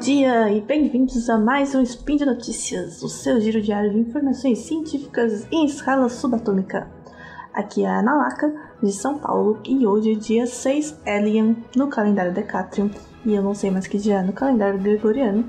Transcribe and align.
dia 0.00 0.50
e 0.50 0.62
bem-vindos 0.62 1.28
a 1.28 1.36
mais 1.36 1.74
um 1.74 1.82
Spin 1.82 2.16
de 2.16 2.24
Notícias, 2.24 3.02
o 3.02 3.08
seu 3.08 3.38
giro 3.38 3.60
diário 3.60 3.90
de 3.90 3.98
informações 3.98 4.60
científicas 4.60 5.46
em 5.52 5.66
escala 5.66 6.08
subatômica. 6.08 6.90
Aqui 7.52 7.84
é 7.84 7.86
a 7.86 8.00
Nalaka, 8.00 8.50
de 8.82 8.92
São 8.92 9.18
Paulo, 9.18 9.60
e 9.62 9.86
hoje 9.86 10.12
é 10.12 10.14
dia 10.14 10.46
6 10.46 11.02
Alien 11.06 11.54
no 11.76 11.88
calendário 11.88 12.32
Decatrium, 12.32 12.90
e 13.26 13.34
eu 13.34 13.42
não 13.42 13.54
sei 13.54 13.70
mais 13.70 13.86
que 13.86 13.98
dia 13.98 14.20
é 14.20 14.22
no 14.22 14.32
calendário 14.32 14.80
gregoriano. 14.80 15.44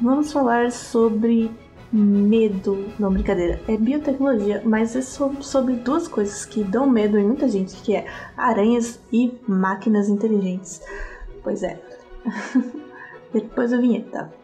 Vamos 0.00 0.32
falar 0.32 0.72
sobre 0.72 1.50
medo, 1.92 2.86
não 2.98 3.12
brincadeira, 3.12 3.60
é 3.68 3.76
biotecnologia, 3.76 4.62
mas 4.64 4.96
é 4.96 5.02
sobre 5.02 5.74
duas 5.74 6.08
coisas 6.08 6.46
que 6.46 6.64
dão 6.64 6.88
medo 6.88 7.18
em 7.18 7.26
muita 7.26 7.46
gente, 7.46 7.76
que 7.82 7.94
é 7.94 8.06
aranhas 8.34 8.98
e 9.12 9.38
máquinas 9.46 10.08
inteligentes. 10.08 10.80
Pois 11.42 11.62
é. 11.62 11.78
Depois 13.32 13.70
da 13.70 13.76
vinheta. 13.76 14.34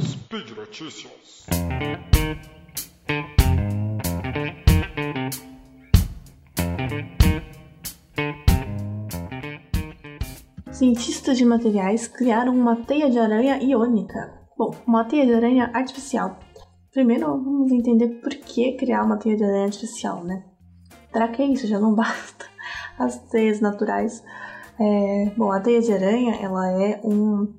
Speed 0.00 0.50
Notícias. 0.56 1.46
Cientistas 10.72 11.38
de 11.38 11.44
materiais 11.44 12.08
criaram 12.08 12.52
uma 12.52 12.84
teia 12.84 13.08
de 13.08 13.20
aranha 13.20 13.62
iônica. 13.62 14.42
Bom, 14.58 14.74
uma 14.84 15.04
teia 15.04 15.24
de 15.24 15.32
aranha 15.32 15.70
artificial. 15.72 16.40
Primeiro 16.90 17.26
vamos 17.26 17.70
entender 17.70 18.08
por 18.20 18.30
que 18.30 18.72
criar 18.72 19.04
uma 19.04 19.18
teia 19.18 19.36
de 19.36 19.44
aranha 19.44 19.66
artificial, 19.66 20.24
né? 20.24 20.42
Para 21.12 21.28
que 21.28 21.44
isso? 21.44 21.68
Já 21.68 21.78
não 21.78 21.94
basta 21.96 22.44
as 22.98 23.18
teias 23.28 23.60
naturais 23.60 24.24
é, 24.78 25.32
bom, 25.36 25.50
a 25.52 25.60
teia 25.60 25.80
de 25.80 25.92
aranha, 25.92 26.36
ela 26.40 26.70
é 26.70 27.00
um, 27.04 27.52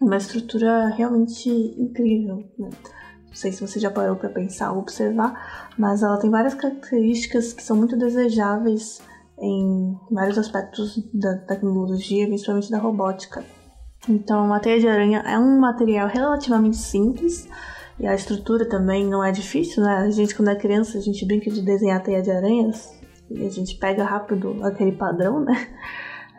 uma 0.00 0.16
estrutura 0.16 0.88
realmente 0.88 1.48
incrível, 1.50 2.44
né? 2.58 2.70
Não 3.28 3.34
sei 3.34 3.52
se 3.52 3.60
você 3.60 3.78
já 3.78 3.90
parou 3.90 4.16
para 4.16 4.30
pensar 4.30 4.72
ou 4.72 4.78
observar, 4.78 5.70
mas 5.78 6.02
ela 6.02 6.18
tem 6.18 6.30
várias 6.30 6.54
características 6.54 7.52
que 7.52 7.62
são 7.62 7.76
muito 7.76 7.96
desejáveis 7.96 9.00
em 9.40 9.96
vários 10.10 10.38
aspectos 10.38 10.98
da 11.12 11.36
tecnologia, 11.36 12.26
principalmente 12.26 12.70
da 12.70 12.78
robótica. 12.78 13.44
Então, 14.08 14.52
a 14.52 14.58
teia 14.58 14.80
de 14.80 14.88
aranha 14.88 15.22
é 15.26 15.38
um 15.38 15.60
material 15.60 16.08
relativamente 16.08 16.78
simples 16.78 17.48
e 18.00 18.06
a 18.06 18.14
estrutura 18.14 18.68
também 18.68 19.06
não 19.06 19.22
é 19.22 19.30
difícil, 19.30 19.82
né? 19.82 19.98
A 19.98 20.10
gente, 20.10 20.34
quando 20.34 20.48
é 20.48 20.56
criança, 20.56 20.98
a 20.98 21.00
gente 21.00 21.24
brinca 21.26 21.50
de 21.50 21.62
desenhar 21.62 22.02
teia 22.02 22.22
de 22.22 22.30
aranhas 22.30 22.92
e 23.30 23.44
a 23.44 23.50
gente 23.50 23.76
pega 23.76 24.04
rápido 24.04 24.58
aquele 24.64 24.92
padrão, 24.92 25.40
né? 25.40 25.68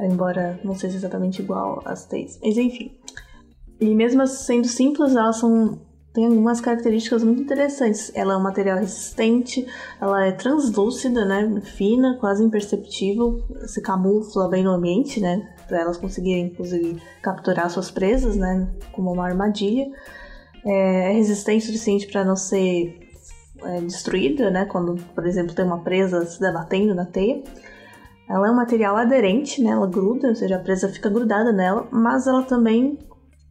Embora 0.05 0.59
não 0.63 0.75
seja 0.75 0.97
exatamente 0.97 1.41
igual 1.41 1.81
às 1.85 2.05
teias. 2.05 2.39
Mas 2.43 2.57
enfim. 2.57 2.91
E 3.79 3.93
mesmo 3.95 4.25
sendo 4.27 4.67
simples, 4.67 5.15
elas 5.15 5.37
são 5.37 5.79
tem 6.13 6.25
algumas 6.25 6.59
características 6.59 7.23
muito 7.23 7.43
interessantes. 7.43 8.11
Ela 8.15 8.33
é 8.33 8.37
um 8.37 8.41
material 8.41 8.79
resistente, 8.79 9.65
ela 10.01 10.25
é 10.25 10.31
translúcida, 10.31 11.23
né, 11.23 11.61
fina, 11.61 12.17
quase 12.19 12.43
imperceptível, 12.43 13.41
se 13.67 13.81
camufla 13.81 14.49
bem 14.49 14.63
no 14.63 14.71
ambiente, 14.71 15.19
né, 15.21 15.47
para 15.67 15.81
elas 15.81 15.97
conseguirem 15.97 16.47
inclusive 16.47 17.01
capturar 17.21 17.69
suas 17.69 17.91
presas, 17.91 18.35
né, 18.35 18.67
como 18.91 19.13
uma 19.13 19.25
armadilha. 19.25 19.87
É, 20.65 21.11
é 21.11 21.13
resistente 21.13 21.63
o 21.63 21.67
suficiente 21.67 22.07
para 22.07 22.25
não 22.25 22.35
ser 22.35 22.99
é, 23.63 23.81
destruída, 23.81 24.49
né, 24.49 24.65
quando, 24.65 24.95
por 25.13 25.25
exemplo, 25.25 25.53
tem 25.53 25.63
uma 25.63 25.79
presa 25.79 26.25
se 26.25 26.39
debatendo 26.39 26.95
na 26.95 27.05
teia. 27.05 27.43
Ela 28.29 28.47
é 28.47 28.51
um 28.51 28.55
material 28.55 28.95
aderente, 28.95 29.61
né? 29.61 29.71
Ela 29.71 29.87
gruda, 29.87 30.27
ou 30.27 30.35
seja, 30.35 30.57
a 30.57 30.59
presa 30.59 30.87
fica 30.87 31.09
grudada 31.09 31.51
nela, 31.51 31.87
mas 31.91 32.27
ela 32.27 32.43
também 32.43 32.99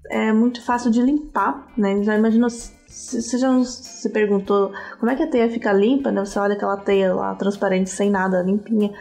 é 0.09 0.33
muito 0.33 0.65
fácil 0.65 0.91
de 0.91 1.03
limpar, 1.03 1.67
né? 1.77 2.03
Já 2.03 2.17
imaginou, 2.17 2.49
você 2.49 3.39
já 3.39 3.65
se 3.65 4.09
perguntou 4.11 4.71
como 5.01 5.11
é 5.11 5.17
que 5.17 5.23
a 5.25 5.27
teia 5.27 5.51
fica 5.51 5.73
limpa, 5.73 6.13
né? 6.13 6.25
Você 6.25 6.39
olha 6.39 6.55
aquela 6.55 6.77
teia 6.77 7.13
lá 7.13 7.35
transparente, 7.35 7.91
sem 7.91 8.09
nada, 8.09 8.41
limpinha. 8.43 8.93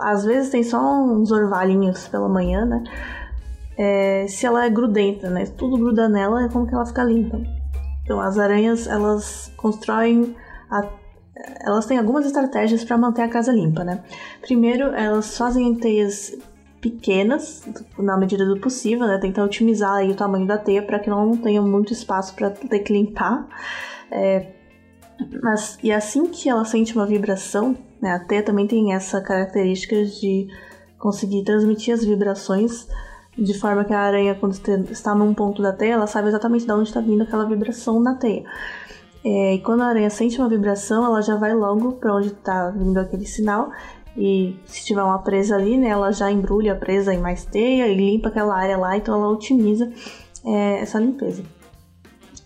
Às 0.00 0.24
vezes 0.24 0.50
tem 0.50 0.62
só 0.62 0.78
uns 1.02 1.30
orvalhinhos 1.30 2.08
pela 2.08 2.28
manhã, 2.28 2.66
né? 2.66 2.82
É, 3.78 4.26
se 4.28 4.44
ela 4.44 4.64
é 4.64 4.70
grudenta, 4.70 5.30
né? 5.30 5.46
Tudo 5.56 5.78
gruda 5.78 6.08
nela, 6.08 6.44
é 6.44 6.48
como 6.48 6.66
que 6.66 6.74
ela 6.74 6.84
fica 6.84 7.04
limpa. 7.04 7.40
Então, 8.02 8.20
as 8.20 8.38
aranhas, 8.38 8.86
elas 8.86 9.52
constroem 9.56 10.36
a 10.70 10.82
elas 11.60 11.86
têm 11.86 11.98
algumas 11.98 12.24
estratégias 12.24 12.84
para 12.84 12.96
manter 12.96 13.22
a 13.22 13.28
casa 13.28 13.52
limpa, 13.52 13.84
né? 13.84 14.02
Primeiro, 14.40 14.86
elas 14.94 15.36
fazem 15.36 15.74
teias 15.74 16.36
pequenas, 16.80 17.62
na 17.98 18.16
medida 18.16 18.44
do 18.46 18.58
possível, 18.60 19.06
né? 19.06 19.18
Tentar 19.18 19.44
otimizar 19.44 20.04
o 20.04 20.14
tamanho 20.14 20.46
da 20.46 20.56
teia 20.56 20.82
para 20.82 20.98
que 20.98 21.10
não 21.10 21.36
tenha 21.36 21.60
muito 21.60 21.92
espaço 21.92 22.34
para 22.34 22.50
ter 22.50 22.80
que 22.80 22.92
limpar. 22.92 23.46
É, 24.10 24.52
mas, 25.42 25.78
e 25.82 25.92
assim 25.92 26.26
que 26.26 26.48
ela 26.48 26.64
sente 26.64 26.94
uma 26.94 27.06
vibração, 27.06 27.76
né? 28.00 28.12
A 28.12 28.20
teia 28.20 28.42
também 28.42 28.66
tem 28.66 28.94
essa 28.94 29.20
característica 29.20 30.04
de 30.04 30.48
conseguir 30.98 31.44
transmitir 31.44 31.92
as 31.94 32.04
vibrações 32.04 32.88
de 33.36 33.52
forma 33.58 33.84
que 33.84 33.92
a 33.92 34.00
aranha, 34.00 34.34
quando 34.34 34.56
está 34.90 35.14
num 35.14 35.34
ponto 35.34 35.60
da 35.60 35.72
teia, 35.72 35.94
ela 35.94 36.06
sabe 36.06 36.28
exatamente 36.28 36.64
de 36.64 36.72
onde 36.72 36.88
está 36.88 37.00
vindo 37.00 37.22
aquela 37.22 37.44
vibração 37.44 38.00
na 38.00 38.14
teia. 38.14 38.44
É, 39.28 39.54
e 39.54 39.58
quando 39.58 39.80
a 39.82 39.86
aranha 39.86 40.08
sente 40.08 40.38
uma 40.38 40.48
vibração, 40.48 41.04
ela 41.04 41.20
já 41.20 41.34
vai 41.34 41.52
logo 41.52 41.94
para 41.94 42.14
onde 42.14 42.28
está 42.28 42.70
vindo 42.70 42.96
aquele 42.96 43.26
sinal. 43.26 43.72
E 44.16 44.56
se 44.64 44.84
tiver 44.84 45.02
uma 45.02 45.18
presa 45.18 45.56
ali, 45.56 45.76
né, 45.76 45.88
ela 45.88 46.12
já 46.12 46.30
embrulha 46.30 46.74
a 46.74 46.76
presa 46.76 47.12
em 47.12 47.18
mais 47.18 47.44
teia 47.44 47.88
e 47.88 47.94
limpa 47.96 48.28
aquela 48.28 48.56
área 48.56 48.78
lá, 48.78 48.96
então 48.96 49.16
ela 49.16 49.28
otimiza 49.28 49.90
é, 50.44 50.78
essa 50.78 51.00
limpeza. 51.00 51.42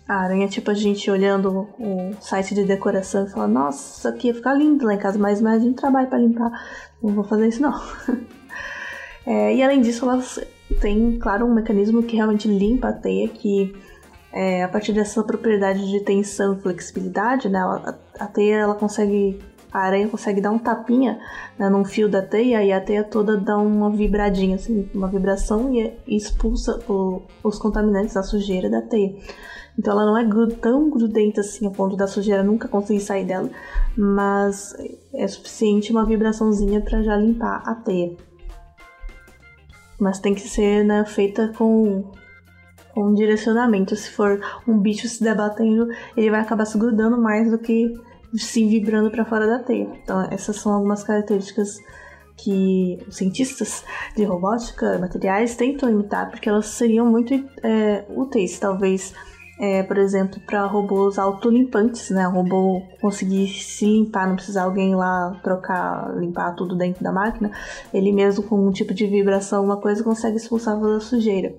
A 0.07 0.23
aranha, 0.23 0.47
tipo, 0.47 0.71
a 0.71 0.73
gente 0.73 1.09
olhando 1.11 1.69
o 1.77 2.15
site 2.19 2.55
de 2.55 2.63
decoração 2.63 3.27
e 3.27 3.29
fala, 3.29 3.47
nossa, 3.47 4.09
aqui 4.09 4.29
ia 4.29 4.33
ficar 4.33 4.55
lindo 4.55 4.83
lá 4.83 4.95
em 4.95 4.97
casa, 4.97 5.19
mas 5.19 5.39
imagina 5.39 5.75
trabalho 5.75 6.07
para 6.07 6.17
limpar. 6.17 6.51
Não 7.01 7.13
vou 7.13 7.23
fazer 7.23 7.47
isso 7.47 7.61
não. 7.61 7.79
é, 9.23 9.53
e 9.55 9.61
além 9.61 9.81
disso, 9.81 10.03
elas 10.03 10.39
têm, 10.81 11.19
claro, 11.19 11.45
um 11.45 11.53
mecanismo 11.53 12.01
que 12.01 12.15
realmente 12.15 12.47
limpa 12.47 12.89
a 12.89 12.93
teia, 12.93 13.27
que 13.27 13.71
é, 14.33 14.63
a 14.63 14.67
partir 14.67 14.93
dessa 14.93 15.23
propriedade 15.23 15.89
de 15.89 15.99
tensão 16.01 16.53
e 16.53 16.61
flexibilidade, 16.61 17.49
né, 17.49 17.59
ela, 17.59 17.99
a, 18.19 18.27
teia 18.27 18.57
ela 18.57 18.75
consegue, 18.75 19.39
a 19.71 19.79
aranha 19.79 20.07
consegue 20.07 20.39
dar 20.39 20.51
um 20.51 20.59
tapinha 20.59 21.19
né, 21.59 21.69
num 21.69 21.83
fio 21.83 22.07
da 22.07 22.21
teia 22.21 22.63
e 22.63 22.71
a 22.71 22.79
teia 22.79 23.03
toda 23.03 23.35
dá 23.35 23.57
uma 23.57 23.89
vibradinha, 23.89 24.55
assim, 24.55 24.89
uma 24.93 25.07
vibração 25.07 25.73
e, 25.73 25.93
e 26.07 26.15
expulsa 26.15 26.79
o, 26.89 27.21
os 27.43 27.59
contaminantes, 27.59 28.15
a 28.15 28.23
sujeira 28.23 28.69
da 28.69 28.81
teia. 28.81 29.15
Então 29.77 29.93
ela 29.93 30.05
não 30.05 30.17
é 30.17 30.55
tão 30.57 30.89
grudenta 30.89 31.41
assim 31.41 31.65
a 31.65 31.71
ponto 31.71 31.95
da 31.95 32.07
sujeira 32.07 32.43
nunca 32.43 32.67
conseguir 32.67 32.99
sair 32.99 33.25
dela, 33.25 33.49
mas 33.97 34.75
é 35.13 35.27
suficiente 35.27 35.91
uma 35.91 36.05
vibraçãozinha 36.05 36.81
para 36.81 37.01
já 37.01 37.15
limpar 37.15 37.63
a 37.65 37.75
teia. 37.75 38.15
Mas 39.99 40.19
tem 40.19 40.33
que 40.33 40.41
ser 40.41 40.83
né, 40.83 41.05
feita 41.05 41.53
com 41.57 42.11
um 42.95 43.13
direcionamento. 43.13 43.95
Se 43.95 44.11
for 44.11 44.39
um 44.67 44.77
bicho 44.79 45.07
se 45.07 45.23
debatendo, 45.23 45.87
ele 46.15 46.29
vai 46.29 46.41
acabar 46.41 46.65
se 46.65 46.77
grudando 46.77 47.17
mais 47.17 47.49
do 47.49 47.57
que 47.57 47.93
se 48.35 48.65
vibrando 48.67 49.11
para 49.11 49.25
fora 49.25 49.47
da 49.47 49.59
teia. 49.59 49.89
Então, 50.03 50.27
essas 50.31 50.55
são 50.57 50.73
algumas 50.73 51.03
características 51.03 51.79
que 52.37 52.97
os 53.07 53.17
cientistas 53.17 53.83
de 54.15 54.23
robótica, 54.23 54.97
materiais, 54.97 55.55
tentam 55.55 55.89
imitar, 55.89 56.29
porque 56.29 56.49
elas 56.49 56.67
seriam 56.67 57.05
muito 57.05 57.33
é, 57.61 58.05
úteis, 58.09 58.57
talvez, 58.57 59.13
é, 59.59 59.83
por 59.83 59.97
exemplo, 59.97 60.39
para 60.47 60.65
robôs 60.65 61.19
autolimpantes, 61.19 62.09
né? 62.09 62.27
O 62.27 62.31
robô 62.31 62.81
conseguir 62.99 63.47
se 63.47 63.85
limpar, 63.85 64.27
não 64.27 64.35
precisar 64.35 64.63
alguém 64.63 64.95
lá 64.95 65.39
trocar, 65.43 66.17
limpar 66.17 66.55
tudo 66.55 66.75
dentro 66.75 67.03
da 67.03 67.11
máquina. 67.11 67.51
Ele 67.93 68.11
mesmo, 68.11 68.43
com 68.43 68.67
um 68.67 68.71
tipo 68.71 68.93
de 68.93 69.05
vibração, 69.05 69.63
uma 69.63 69.77
coisa, 69.77 70.03
consegue 70.03 70.37
expulsar 70.37 70.79
toda 70.79 70.97
a 70.97 71.01
sujeira. 71.01 71.53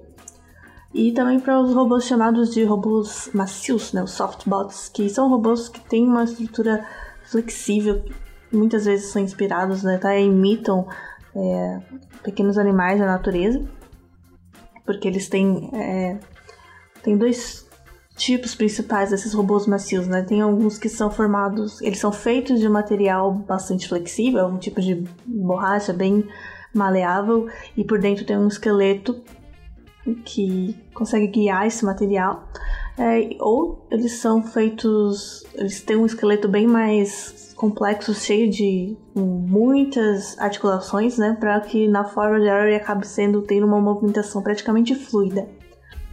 E 0.95 1.13
também 1.13 1.41
para 1.41 1.59
os 1.61 1.75
robôs 1.75 2.05
chamados 2.05 2.53
de 2.53 2.65
robôs 2.65 3.31
macios, 3.33 3.93
né, 3.93 4.03
os 4.03 4.13
softbots, 4.13 4.89
que 4.89 5.09
são 5.09 5.29
robôs 5.29 5.69
que 5.69 5.81
têm 5.81 6.07
uma 6.07 6.25
estrutura 6.25 6.87
flexível, 7.25 8.05
muitas 8.53 8.85
vezes 8.85 9.11
são 9.11 9.23
inspirados, 9.23 9.83
né, 9.83 9.97
tá, 9.97 10.15
imitam 10.19 10.87
é, 11.35 11.81
pequenos 12.23 12.59
animais 12.59 12.99
da 12.99 13.07
natureza, 13.07 13.65
porque 14.85 15.09
eles 15.09 15.29
têm, 15.29 15.71
é, 15.73 16.19
dois 17.17 17.67
tipos 18.15 18.55
principais 18.55 19.11
desses 19.11 19.33
robôs 19.33 19.67
macios, 19.67 20.07
né? 20.07 20.23
Tem 20.23 20.41
alguns 20.41 20.79
que 20.79 20.89
são 20.89 21.11
formados, 21.11 21.81
eles 21.81 21.99
são 21.99 22.13
feitos 22.13 22.61
de 22.61 22.69
um 22.69 22.73
material 22.73 23.33
bastante 23.33 23.89
flexível, 23.89 24.47
um 24.47 24.59
tipo 24.59 24.81
de 24.81 25.05
borracha 25.27 25.93
bem 25.93 26.29
maleável 26.75 27.49
e 27.77 27.85
por 27.85 27.99
dentro 27.99 28.25
tem 28.25 28.37
um 28.37 28.49
esqueleto 28.49 29.23
que 30.25 30.77
consegue 30.95 31.27
guiar 31.27 31.67
esse 31.67 31.85
material. 31.85 32.49
É, 32.99 33.37
ou 33.41 33.87
eles 33.91 34.13
são 34.13 34.43
feitos, 34.43 35.45
eles 35.55 35.81
têm 35.81 35.97
um 35.97 36.05
esqueleto 36.05 36.49
bem 36.49 36.67
mais 36.67 37.53
complexo, 37.57 38.13
cheio 38.13 38.51
de 38.51 38.97
muitas 39.15 40.39
articulações, 40.39 41.17
né, 41.17 41.37
para 41.39 41.61
que 41.61 41.87
na 41.87 42.05
forma 42.05 42.41
geral 42.41 42.67
ele 42.67 42.77
acabe 42.77 43.07
sendo 43.07 43.41
tendo 43.43 43.67
uma 43.67 43.81
movimentação 43.81 44.43
praticamente 44.43 44.95
fluida. 44.95 45.49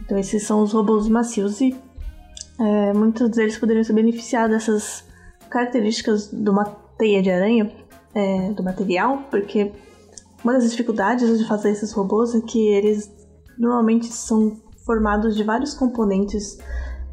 Então 0.00 0.16
esses 0.16 0.44
são 0.44 0.62
os 0.62 0.72
robôs 0.72 1.08
macios 1.08 1.60
e 1.60 1.76
é, 2.58 2.92
muitos 2.92 3.30
deles 3.30 3.58
poderiam 3.58 3.82
se 3.82 3.92
beneficiar 3.92 4.48
dessas 4.48 5.04
características 5.48 6.30
de 6.30 6.48
uma 6.48 6.64
teia 6.96 7.20
de 7.20 7.30
aranha, 7.30 7.70
é, 8.14 8.52
do 8.52 8.62
material, 8.62 9.24
porque 9.30 9.72
uma 10.42 10.54
das 10.54 10.70
dificuldades 10.70 11.38
de 11.38 11.46
fazer 11.46 11.70
esses 11.70 11.92
robôs 11.92 12.34
é 12.34 12.40
que 12.40 12.68
eles 12.68 13.10
normalmente 13.58 14.06
são 14.06 14.56
formados 14.84 15.36
de 15.36 15.44
vários 15.44 15.74
componentes 15.74 16.58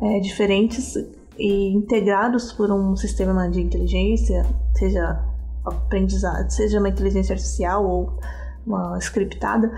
é, 0.01 0.19
diferentes 0.19 0.95
e 1.37 1.73
integrados 1.73 2.51
por 2.51 2.71
um 2.71 2.95
sistema 2.95 3.49
de 3.49 3.61
inteligência, 3.61 4.45
seja 4.75 5.23
aprendizado, 5.65 6.49
seja 6.49 6.79
uma 6.79 6.89
inteligência 6.89 7.33
artificial 7.33 7.85
ou 7.85 8.19
uma 8.65 8.97
scriptada, 8.99 9.71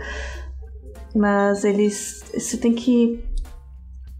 mas 1.15 1.63
eles 1.63 2.23
você 2.33 2.57
tem 2.57 2.73
que 2.73 3.23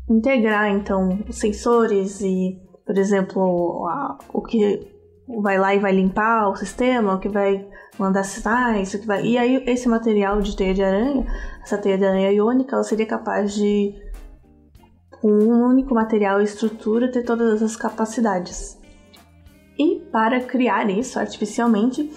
integrar 0.10 0.70
então 0.70 1.20
sensores 1.30 2.22
e, 2.22 2.60
por 2.86 2.98
exemplo, 2.98 3.88
a, 3.88 4.18
o 4.34 4.42
que 4.42 4.92
vai 5.42 5.58
lá 5.58 5.76
e 5.76 5.80
vai 5.80 5.92
limpar 5.92 6.50
o 6.50 6.56
sistema, 6.56 7.16
o 7.16 7.20
que 7.20 7.30
vai 7.30 7.68
mandar 8.00 8.24
sinais, 8.24 8.94
o 8.94 9.00
que 9.00 9.06
vai. 9.06 9.26
E 9.26 9.38
aí 9.38 9.64
esse 9.68 9.88
material 9.88 10.42
de 10.42 10.56
teia 10.56 10.74
de 10.74 10.84
aranha, 10.84 11.26
essa 11.62 11.78
teia 11.78 11.98
de 11.98 12.06
aranha 12.06 12.32
iônica, 12.32 12.76
ela 12.76 12.84
seria 12.84 13.06
capaz 13.06 13.54
de 13.54 13.94
com 15.22 15.32
um 15.32 15.66
único 15.66 15.94
material 15.94 16.40
e 16.40 16.46
estrutura 16.46 17.12
ter 17.12 17.24
todas 17.24 17.56
essas 17.56 17.76
capacidades. 17.76 18.80
E 19.78 20.02
para 20.12 20.40
criar 20.42 20.90
isso 20.90 21.20
artificialmente, 21.20 22.12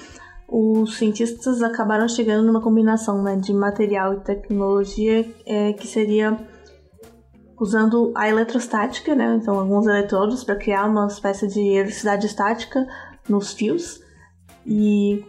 os 0.49 0.99
cientistas 0.99 1.63
acabaram 1.63 2.09
chegando 2.09 2.47
numa 2.47 2.61
combinação 2.61 3.23
né, 3.23 3.37
de 3.37 3.53
material 3.53 4.15
e 4.15 4.21
tecnologia 4.21 5.29
é, 5.47 5.73
que 5.73 5.87
seria 5.87 6.37
usando 7.59 8.13
a 8.15 8.29
eletrostática, 8.29 9.15
né, 9.15 9.39
então 9.41 9.59
alguns 9.59 9.87
eletrodos 9.87 10.43
para 10.43 10.57
criar 10.57 10.87
uma 10.87 11.07
espécie 11.07 11.47
de 11.47 11.61
eletricidade 11.61 12.27
estática 12.27 12.87
nos 13.29 13.53
fios. 13.53 14.01
E 14.67 15.25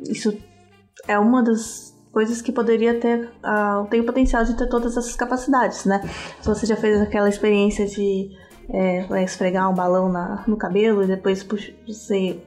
isso 0.00 0.36
é 1.06 1.18
uma 1.18 1.42
das 1.42 1.94
coisas 2.12 2.42
que 2.42 2.50
poderia 2.50 2.98
ter 2.98 3.30
uh, 3.44 3.86
tem 3.88 4.00
o 4.00 4.06
potencial 4.06 4.44
de 4.44 4.56
ter 4.56 4.68
todas 4.68 4.96
essas 4.96 5.14
capacidades, 5.14 5.84
né? 5.84 6.00
Se 6.40 6.48
você 6.48 6.66
já 6.66 6.76
fez 6.76 7.00
aquela 7.00 7.28
experiência 7.28 7.86
de 7.86 8.30
é, 8.70 9.22
esfregar 9.22 9.70
um 9.70 9.74
balão 9.74 10.10
na, 10.10 10.44
no 10.46 10.56
cabelo 10.56 11.02
e 11.02 11.06
depois 11.06 11.42
puxa, 11.42 11.72
você 11.86 12.40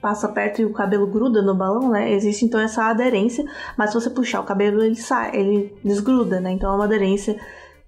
passa 0.00 0.28
perto 0.28 0.60
e 0.60 0.64
o 0.64 0.72
cabelo 0.72 1.06
gruda 1.06 1.42
no 1.42 1.54
balão, 1.54 1.90
né? 1.90 2.12
Existe 2.12 2.44
então 2.44 2.58
essa 2.58 2.84
aderência, 2.84 3.44
mas 3.76 3.90
se 3.90 3.94
você 3.94 4.10
puxar 4.10 4.40
o 4.40 4.44
cabelo 4.44 4.82
ele 4.82 4.96
sai, 4.96 5.36
ele 5.36 5.76
desgruda, 5.84 6.40
né? 6.40 6.52
Então 6.52 6.72
é 6.72 6.74
uma 6.74 6.84
aderência 6.84 7.38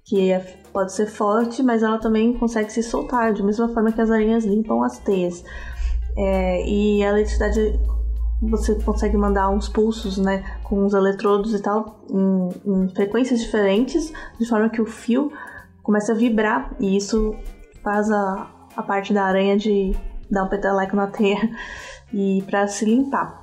que 0.05 0.31
é, 0.31 0.39
pode 0.73 0.93
ser 0.93 1.07
forte, 1.07 1.63
mas 1.63 1.83
ela 1.83 1.99
também 1.99 2.33
consegue 2.35 2.73
se 2.73 2.83
soltar, 2.83 3.33
de 3.33 3.43
mesma 3.43 3.69
forma 3.69 3.93
que 3.93 4.01
as 4.01 4.11
aranhas 4.11 4.45
limpam 4.45 4.83
as 4.83 4.99
teias. 4.99 5.45
É, 6.17 6.67
e 6.69 7.03
a 7.03 7.11
eletricidade 7.11 7.79
você 8.43 8.75
consegue 8.75 9.17
mandar 9.17 9.49
uns 9.51 9.69
pulsos, 9.69 10.19
né, 10.19 10.45
com 10.65 10.85
os 10.85 10.95
eletrodos 10.95 11.55
e 11.55 11.63
tal, 11.63 12.01
em, 12.11 12.49
em 12.67 12.89
frequências 12.89 13.41
diferentes, 13.41 14.13
de 14.39 14.47
forma 14.47 14.69
que 14.69 14.83
o 14.83 14.87
fio 14.87 15.33
começa 15.83 16.13
a 16.13 16.15
vibrar 16.15 16.75
e 16.81 16.97
isso 16.97 17.35
faz 17.83 18.11
a, 18.11 18.51
a 18.77 18.83
parte 18.83 19.13
da 19.13 19.25
aranha 19.25 19.57
de 19.57 19.95
dar 20.31 20.45
um 20.45 20.49
peteleco 20.49 20.97
na 20.97 21.07
teia 21.07 21.39
e 22.13 22.43
para 22.43 22.67
se 22.67 22.85
limpar. 22.85 23.41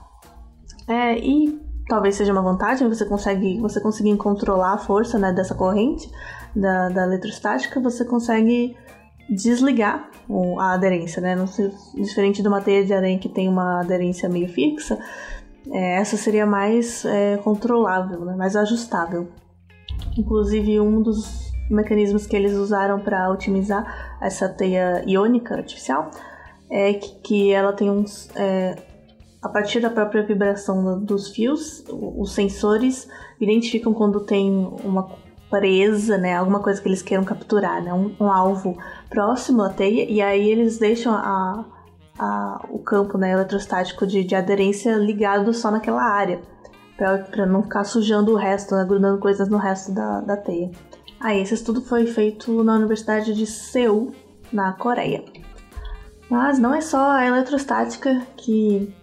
É, 0.87 1.17
e 1.17 1.59
talvez 1.87 2.15
seja 2.15 2.31
uma 2.31 2.41
vantagem 2.41 2.87
você 2.89 3.05
consegue 3.05 3.59
você 3.59 3.79
conseguir 3.79 4.15
controlar 4.17 4.73
a 4.73 4.77
força 4.77 5.17
né, 5.17 5.31
dessa 5.31 5.55
corrente 5.55 6.11
da, 6.55 6.89
da 6.89 7.03
eletrostática, 7.03 7.79
você 7.79 8.03
consegue 8.03 8.75
desligar 9.29 10.09
a 10.59 10.73
aderência, 10.73 11.21
né? 11.21 11.35
Não 11.35 11.45
diferente 11.95 12.41
de 12.41 12.47
uma 12.47 12.61
teia 12.61 12.85
de 12.85 12.93
aranha 12.93 13.19
que 13.19 13.29
tem 13.29 13.47
uma 13.47 13.81
aderência 13.81 14.27
meio 14.27 14.47
fixa, 14.49 14.99
é, 15.71 15.97
essa 15.97 16.17
seria 16.17 16.45
mais 16.45 17.05
é, 17.05 17.37
controlável, 17.37 18.25
né? 18.25 18.35
mais 18.35 18.55
ajustável. 18.55 19.27
Inclusive, 20.17 20.79
um 20.79 21.01
dos 21.01 21.51
mecanismos 21.69 22.25
que 22.25 22.35
eles 22.35 22.53
usaram 22.53 22.99
para 22.99 23.29
otimizar 23.29 24.17
essa 24.21 24.49
teia 24.49 25.03
iônica 25.05 25.55
artificial 25.55 26.09
é 26.69 26.93
que, 26.93 27.21
que 27.21 27.51
ela 27.51 27.73
tem 27.73 27.89
uns. 27.89 28.29
É, 28.35 28.75
a 29.41 29.47
partir 29.47 29.79
da 29.79 29.89
própria 29.89 30.21
vibração 30.23 31.01
dos 31.01 31.29
fios, 31.29 31.85
os 31.87 32.33
sensores 32.33 33.07
identificam 33.39 33.93
quando 33.93 34.19
tem 34.25 34.51
uma 34.83 35.03
presa, 35.49 36.17
né? 36.17 36.35
Alguma 36.35 36.61
coisa 36.61 36.81
que 36.81 36.87
eles 36.87 37.01
queiram 37.01 37.23
capturar, 37.23 37.83
né? 37.83 37.93
Um, 37.93 38.15
um 38.19 38.31
alvo 38.31 38.77
próximo 39.09 39.63
à 39.63 39.69
teia, 39.69 40.09
e 40.09 40.21
aí 40.21 40.49
eles 40.49 40.77
deixam 40.77 41.13
a, 41.13 41.65
a, 42.17 42.65
o 42.69 42.79
campo 42.79 43.17
né, 43.17 43.31
eletrostático 43.31 44.05
de, 44.05 44.23
de 44.23 44.35
aderência 44.35 44.95
ligado 44.95 45.53
só 45.53 45.71
naquela 45.71 46.03
área, 46.03 46.41
para 46.97 47.45
não 47.45 47.63
ficar 47.63 47.83
sujando 47.83 48.33
o 48.33 48.35
resto, 48.35 48.75
né, 48.75 48.85
grudando 48.85 49.19
coisas 49.19 49.47
no 49.49 49.57
resto 49.57 49.91
da, 49.91 50.21
da 50.21 50.37
teia. 50.37 50.71
Aí, 51.19 51.41
esse 51.41 51.53
estudo 51.53 51.81
foi 51.81 52.05
feito 52.05 52.63
na 52.63 52.75
Universidade 52.75 53.33
de 53.33 53.45
Seul, 53.45 54.13
na 54.53 54.73
Coreia. 54.73 55.23
Mas 56.29 56.59
não 56.59 56.73
é 56.73 56.81
só 56.81 57.11
a 57.11 57.25
eletrostática 57.25 58.21
que 58.37 58.93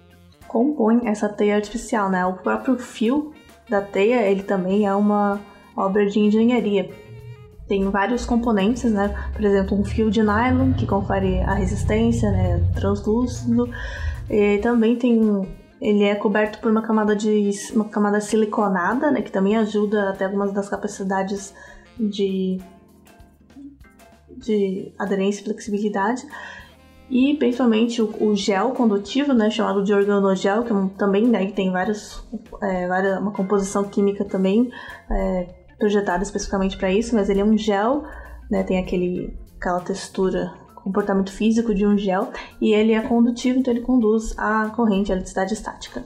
compõe 0.46 1.08
essa 1.08 1.28
teia 1.28 1.56
artificial, 1.56 2.08
né? 2.08 2.24
O 2.24 2.34
próprio 2.34 2.78
fio 2.78 3.32
da 3.68 3.82
teia, 3.82 4.22
ele 4.22 4.44
também 4.44 4.86
é 4.86 4.94
uma 4.94 5.40
obra 5.76 6.06
de 6.06 6.18
engenharia. 6.18 6.90
Tem 7.68 7.88
vários 7.90 8.24
componentes, 8.24 8.92
né? 8.92 9.14
Por 9.32 9.44
exemplo, 9.44 9.78
um 9.78 9.84
fio 9.84 10.10
de 10.10 10.22
nylon 10.22 10.72
que 10.72 10.86
confere 10.86 11.40
a 11.40 11.54
resistência, 11.54 12.30
né? 12.30 12.64
Translúcido. 12.74 13.68
E 14.30 14.58
também 14.58 14.96
tem 14.96 15.46
ele 15.80 16.04
é 16.04 16.14
coberto 16.14 16.58
por 16.60 16.70
uma 16.70 16.82
camada 16.82 17.14
de 17.14 17.50
uma 17.74 17.84
camada 17.84 18.20
siliconada, 18.20 19.10
né, 19.10 19.20
que 19.20 19.30
também 19.30 19.56
ajuda 19.56 20.10
até 20.10 20.24
algumas 20.24 20.52
das 20.52 20.68
capacidades 20.68 21.54
de 21.98 22.58
de 24.36 24.92
aderência 24.98 25.40
e 25.40 25.44
flexibilidade. 25.44 26.26
E 27.08 27.34
principalmente 27.34 28.02
o, 28.02 28.10
o, 28.20 28.34
gel 28.34 28.72
condutivo, 28.72 29.32
né, 29.32 29.48
chamado 29.48 29.84
de 29.84 29.94
organogel, 29.94 30.64
que 30.64 30.72
é 30.72 30.88
também 30.98 31.26
né, 31.26 31.46
tem 31.52 31.70
várias, 31.70 32.22
é, 32.60 32.86
várias, 32.88 33.20
uma 33.20 33.30
composição 33.30 33.84
química 33.84 34.24
também 34.24 34.70
é, 35.10 35.46
projetado 35.78 36.22
especificamente 36.22 36.76
para 36.76 36.92
isso, 36.92 37.14
mas 37.14 37.28
ele 37.28 37.40
é 37.40 37.44
um 37.44 37.56
gel, 37.56 38.04
né, 38.50 38.62
tem 38.62 38.78
aquele, 38.78 39.36
aquela 39.58 39.80
textura, 39.80 40.54
comportamento 40.74 41.32
físico 41.32 41.74
de 41.74 41.86
um 41.86 41.98
gel, 41.98 42.30
e 42.60 42.72
ele 42.72 42.92
é 42.92 43.00
condutivo, 43.00 43.58
então 43.58 43.72
ele 43.72 43.82
conduz 43.82 44.34
a 44.38 44.70
corrente, 44.70 45.10
a 45.10 45.14
eletricidade 45.14 45.52
estática. 45.52 46.04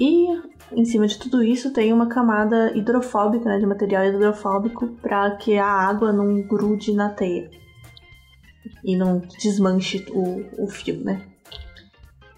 E 0.00 0.28
em 0.72 0.84
cima 0.84 1.06
de 1.06 1.18
tudo 1.18 1.42
isso 1.42 1.72
tem 1.72 1.92
uma 1.92 2.06
camada 2.06 2.76
hidrofóbica, 2.76 3.46
né, 3.46 3.58
de 3.58 3.66
material 3.66 4.04
hidrofóbico, 4.04 4.88
para 5.02 5.32
que 5.32 5.58
a 5.58 5.66
água 5.66 6.12
não 6.12 6.42
grude 6.42 6.92
na 6.92 7.08
teia 7.08 7.50
e 8.84 8.96
não 8.96 9.18
desmanche 9.18 10.06
o, 10.10 10.64
o 10.64 10.68
fio, 10.68 11.02
né? 11.02 11.22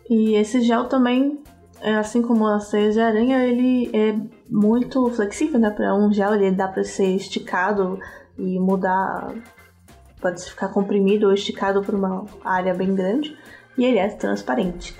E 0.09 0.35
esse 0.35 0.61
gel 0.61 0.87
também 0.87 1.41
assim 1.83 2.23
como 2.23 2.47
as 2.47 2.71
teias 2.71 2.95
de 2.95 3.01
aranha, 3.01 3.45
ele 3.45 3.91
é 3.95 4.15
muito 4.49 5.11
flexível, 5.11 5.59
né? 5.59 5.71
Para 5.71 5.95
um 5.95 6.13
gel, 6.13 6.35
ele 6.35 6.51
dá 6.51 6.69
para 6.69 6.85
ser 6.85 7.15
esticado 7.17 7.99
e 8.39 8.59
mudar, 8.59 9.35
pode 10.21 10.43
ficar 10.45 10.69
comprimido 10.69 11.27
ou 11.27 11.33
esticado 11.33 11.83
por 11.83 11.95
uma 11.95 12.27
área 12.45 12.75
bem 12.75 12.95
grande. 12.95 13.37
E 13.79 13.85
ele 13.85 13.99
é 13.99 14.09
transparente. 14.09 14.95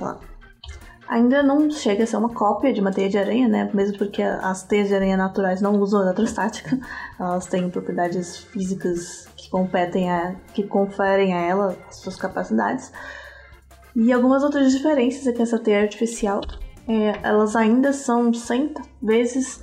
Ainda 1.07 1.43
não 1.43 1.71
chega 1.71 2.05
a 2.05 2.07
ser 2.07 2.17
uma 2.17 2.33
cópia 2.33 2.73
de 2.73 2.81
uma 2.81 2.93
teia 2.93 3.09
de 3.09 3.19
aranha, 3.19 3.49
né? 3.49 3.69
Mesmo 3.75 3.99
porque 3.99 4.23
as 4.23 4.63
teias 4.63 4.89
de 4.89 4.95
aranha 4.95 5.17
naturais 5.17 5.61
não 5.61 5.79
usam 5.81 6.03
eletrostática, 6.03 6.79
elas 7.19 7.47
têm 7.47 7.69
propriedades 7.69 8.37
físicas 8.37 9.29
que 9.37 9.51
competem 9.51 10.11
a, 10.11 10.37
que 10.55 10.63
conferem 10.63 11.35
a 11.35 11.41
ela 11.41 11.77
as 11.89 11.97
suas 11.97 12.17
capacidades. 12.17 12.93
E 13.95 14.13
algumas 14.13 14.45
outras 14.45 14.73
diferenças 14.73 15.27
é 15.27 15.33
que 15.33 15.43
essa 15.43 15.59
teia 15.59 15.83
artificial 15.83 16.41
é, 16.91 17.21
elas 17.23 17.55
ainda 17.55 17.93
são 17.93 18.35
100 18.35 18.75
vezes, 19.01 19.63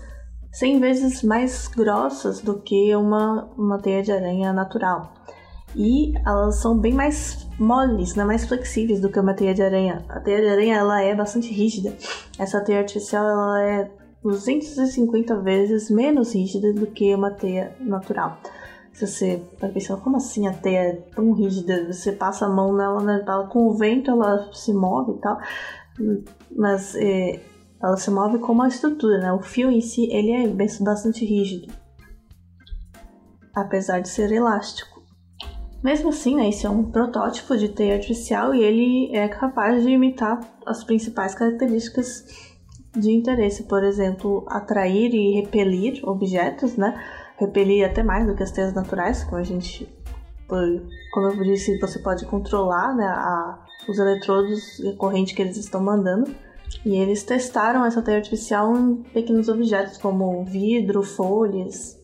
100 0.53 0.79
vezes 0.79 1.23
mais 1.23 1.67
grossas 1.67 2.39
do 2.39 2.61
que 2.61 2.95
uma, 2.95 3.49
uma 3.57 3.77
teia 3.77 4.01
de 4.01 4.13
aranha 4.13 4.53
natural. 4.53 5.13
E 5.75 6.13
elas 6.25 6.55
são 6.55 6.77
bem 6.77 6.93
mais 6.93 7.45
moles, 7.59 8.15
né, 8.15 8.23
mais 8.23 8.47
flexíveis 8.47 9.01
do 9.01 9.09
que 9.09 9.19
uma 9.19 9.33
teia 9.33 9.53
de 9.53 9.61
aranha. 9.61 10.05
A 10.07 10.21
teia 10.21 10.39
de 10.39 10.47
aranha 10.47 10.77
ela 10.77 11.01
é 11.01 11.13
bastante 11.13 11.53
rígida. 11.53 11.93
Essa 12.39 12.61
teia 12.61 12.79
artificial 12.79 13.27
ela 13.27 13.61
é 13.61 13.91
250 14.23 15.35
vezes 15.41 15.89
menos 15.89 16.33
rígida 16.33 16.71
do 16.71 16.87
que 16.87 17.13
uma 17.13 17.31
teia 17.31 17.75
natural. 17.81 18.37
Se 18.93 19.05
você 19.05 19.43
vai 19.59 19.69
pensar, 19.69 19.97
como 19.97 20.15
assim 20.15 20.47
a 20.47 20.53
teia 20.53 20.79
é 20.79 20.93
tão 21.13 21.33
rígida? 21.33 21.91
Você 21.91 22.13
passa 22.13 22.45
a 22.45 22.49
mão 22.49 22.73
nela, 22.73 23.03
né, 23.03 23.23
com 23.49 23.67
o 23.67 23.73
vento 23.73 24.09
ela 24.09 24.49
se 24.53 24.73
move 24.73 25.11
e 25.11 25.19
tal 25.19 25.37
mas 26.55 26.95
é, 26.95 27.39
ela 27.81 27.97
se 27.97 28.09
move 28.09 28.39
como 28.39 28.61
uma 28.61 28.67
estrutura, 28.67 29.19
né? 29.19 29.31
O 29.31 29.41
fio 29.41 29.69
em 29.71 29.81
si 29.81 30.09
ele 30.11 30.31
é 30.31 30.47
bastante 30.47 31.25
rígido. 31.25 31.73
apesar 33.55 34.01
de 34.01 34.09
ser 34.09 34.31
elástico. 34.31 35.01
Mesmo 35.83 36.09
assim, 36.09 36.35
né, 36.35 36.49
esse 36.49 36.65
é 36.65 36.69
um 36.69 36.91
protótipo 36.91 37.55
de 37.57 37.69
teia 37.69 37.95
artificial 37.95 38.53
e 38.53 38.63
ele 38.63 39.15
é 39.15 39.27
capaz 39.27 39.83
de 39.83 39.89
imitar 39.89 40.39
as 40.65 40.83
principais 40.83 41.33
características 41.33 42.25
de 42.95 43.11
interesse, 43.11 43.63
por 43.63 43.83
exemplo, 43.83 44.45
atrair 44.47 45.13
e 45.13 45.41
repelir 45.41 46.01
objetos, 46.03 46.75
né? 46.75 46.99
Repelir 47.37 47.85
até 47.85 48.01
mais 48.03 48.25
do 48.25 48.35
que 48.35 48.43
as 48.43 48.51
teias 48.51 48.73
naturais, 48.73 49.23
como 49.23 49.37
a 49.37 49.43
gente, 49.43 49.87
como 50.47 51.27
eu 51.27 51.43
disse, 51.43 51.79
você 51.79 51.99
pode 51.99 52.25
controlar 52.25 52.95
né, 52.95 53.05
a, 53.05 53.63
os 53.91 53.99
eletrodos 53.99 54.79
e 54.79 54.89
a 54.89 54.95
corrente 54.95 55.33
que 55.33 55.41
eles 55.41 55.57
estão 55.57 55.81
mandando. 55.81 56.33
E 56.85 56.95
eles 56.95 57.23
testaram 57.23 57.85
essa 57.85 58.01
teia 58.01 58.17
artificial 58.17 58.75
em 58.75 58.95
pequenos 59.13 59.49
objetos 59.49 59.97
como 59.97 60.43
vidro, 60.43 61.01
folhas, 61.01 61.97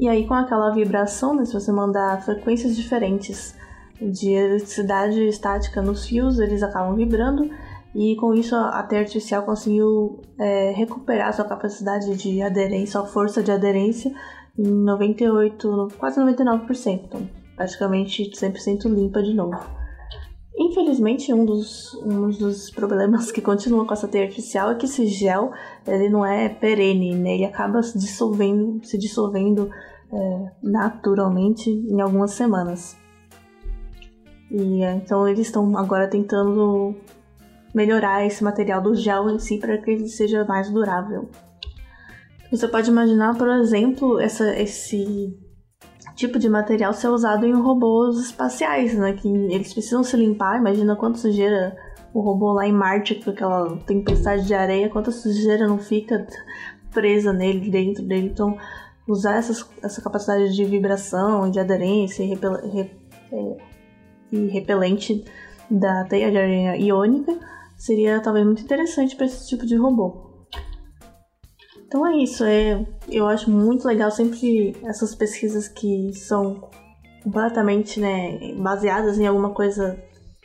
e 0.00 0.08
aí, 0.08 0.28
com 0.28 0.34
aquela 0.34 0.70
vibração, 0.70 1.34
né, 1.34 1.44
se 1.44 1.52
você 1.52 1.72
mandar 1.72 2.22
frequências 2.22 2.76
diferentes 2.76 3.56
de 4.00 4.30
eletricidade 4.30 5.20
estática 5.26 5.82
nos 5.82 6.06
fios, 6.06 6.38
eles 6.38 6.62
acabam 6.62 6.94
vibrando. 6.94 7.50
E 7.92 8.14
com 8.14 8.32
isso, 8.32 8.54
a 8.54 8.80
teia 8.84 9.00
artificial 9.00 9.42
conseguiu 9.42 10.20
é, 10.38 10.70
recuperar 10.70 11.34
sua 11.34 11.44
capacidade 11.44 12.16
de 12.16 12.40
aderência, 12.40 12.92
sua 12.92 13.06
força 13.06 13.42
de 13.42 13.50
aderência, 13.50 14.14
em 14.56 14.68
98, 14.68 15.88
quase 15.98 16.20
99%. 16.20 17.00
Então, 17.04 17.28
praticamente 17.56 18.30
100% 18.30 18.84
limpa 18.84 19.20
de 19.20 19.34
novo. 19.34 19.58
Infelizmente, 20.58 21.32
um 21.32 21.44
dos, 21.44 21.94
um 22.02 22.30
dos 22.30 22.68
problemas 22.68 23.30
que 23.30 23.40
continua 23.40 23.86
com 23.86 23.92
essa 23.92 24.08
teia 24.08 24.24
artificial 24.24 24.72
é 24.72 24.74
que 24.74 24.86
esse 24.86 25.06
gel 25.06 25.52
ele 25.86 26.08
não 26.08 26.26
é 26.26 26.48
perene, 26.48 27.14
né? 27.14 27.34
ele 27.34 27.44
acaba 27.44 27.80
se 27.80 27.96
dissolvendo, 27.96 28.84
se 28.84 28.98
dissolvendo 28.98 29.70
é, 30.12 30.50
naturalmente 30.60 31.70
em 31.70 32.00
algumas 32.00 32.32
semanas. 32.32 32.96
E 34.50 34.82
é, 34.82 34.94
então 34.94 35.28
eles 35.28 35.46
estão 35.46 35.78
agora 35.78 36.08
tentando 36.08 36.96
melhorar 37.72 38.26
esse 38.26 38.42
material 38.42 38.82
do 38.82 38.96
gel 38.96 39.30
em 39.30 39.38
si 39.38 39.58
para 39.58 39.78
que 39.78 39.92
ele 39.92 40.08
seja 40.08 40.44
mais 40.44 40.68
durável. 40.70 41.28
Você 42.50 42.66
pode 42.66 42.90
imaginar, 42.90 43.36
por 43.36 43.48
exemplo, 43.48 44.18
essa, 44.18 44.58
esse 44.58 45.38
tipo 46.18 46.36
de 46.36 46.48
material 46.48 46.92
ser 46.92 47.08
usado 47.08 47.46
em 47.46 47.54
robôs 47.54 48.18
espaciais, 48.18 48.92
né? 48.94 49.12
Que 49.12 49.28
eles 49.28 49.72
precisam 49.72 50.02
se 50.02 50.16
limpar. 50.16 50.58
Imagina 50.58 50.96
quanto 50.96 51.18
sujeira 51.18 51.76
o 52.12 52.20
robô 52.20 52.52
lá 52.52 52.66
em 52.66 52.72
Marte 52.72 53.14
com 53.14 53.30
aquela 53.30 53.76
tempestade 53.86 54.44
de 54.44 54.52
areia, 54.52 54.90
quanta 54.90 55.12
sujeira 55.12 55.68
não 55.68 55.78
fica 55.78 56.26
presa 56.92 57.32
nele, 57.32 57.70
dentro 57.70 58.04
dele. 58.04 58.30
Então, 58.32 58.58
usar 59.06 59.36
essas, 59.36 59.64
essa 59.80 60.02
capacidade 60.02 60.54
de 60.56 60.64
vibração, 60.64 61.48
de 61.48 61.60
aderência 61.60 62.24
e, 62.24 62.26
repel, 62.26 62.54
re, 62.68 62.90
é, 63.32 63.56
e 64.32 64.46
repelente 64.48 65.24
da 65.70 66.04
teia 66.04 66.32
de 66.32 66.36
aranha 66.36 66.76
iônica 66.76 67.38
seria 67.76 68.20
talvez 68.20 68.44
muito 68.44 68.62
interessante 68.62 69.14
para 69.14 69.26
esse 69.26 69.46
tipo 69.46 69.64
de 69.64 69.76
robô. 69.76 70.27
Então 71.88 72.06
é 72.06 72.18
isso, 72.18 72.44
é, 72.44 72.86
eu 73.08 73.26
acho 73.26 73.50
muito 73.50 73.88
legal 73.88 74.10
sempre 74.10 74.76
essas 74.84 75.14
pesquisas 75.14 75.68
que 75.68 76.12
são 76.12 76.68
completamente 77.24 77.98
né, 77.98 78.52
baseadas 78.58 79.18
em 79.18 79.26
alguma 79.26 79.54
coisa 79.54 79.98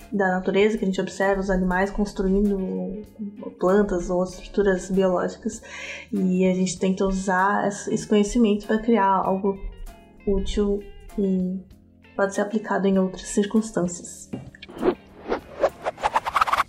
da 0.09 0.29
natureza 0.29 0.77
que 0.77 0.85
a 0.85 0.87
gente 0.87 1.01
observa 1.01 1.41
os 1.41 1.49
animais 1.49 1.91
construindo 1.91 3.01
plantas 3.59 4.09
ou 4.09 4.23
estruturas 4.23 4.89
biológicas 4.89 5.61
e 6.13 6.45
a 6.45 6.53
gente 6.53 6.79
tenta 6.79 7.05
usar 7.05 7.67
esse 7.67 8.07
conhecimento 8.07 8.65
para 8.65 8.77
criar 8.77 9.05
algo 9.05 9.59
útil 10.25 10.81
e 11.19 11.59
pode 12.15 12.35
ser 12.35 12.41
aplicado 12.41 12.87
em 12.87 12.97
outras 12.97 13.27
circunstâncias. 13.27 14.29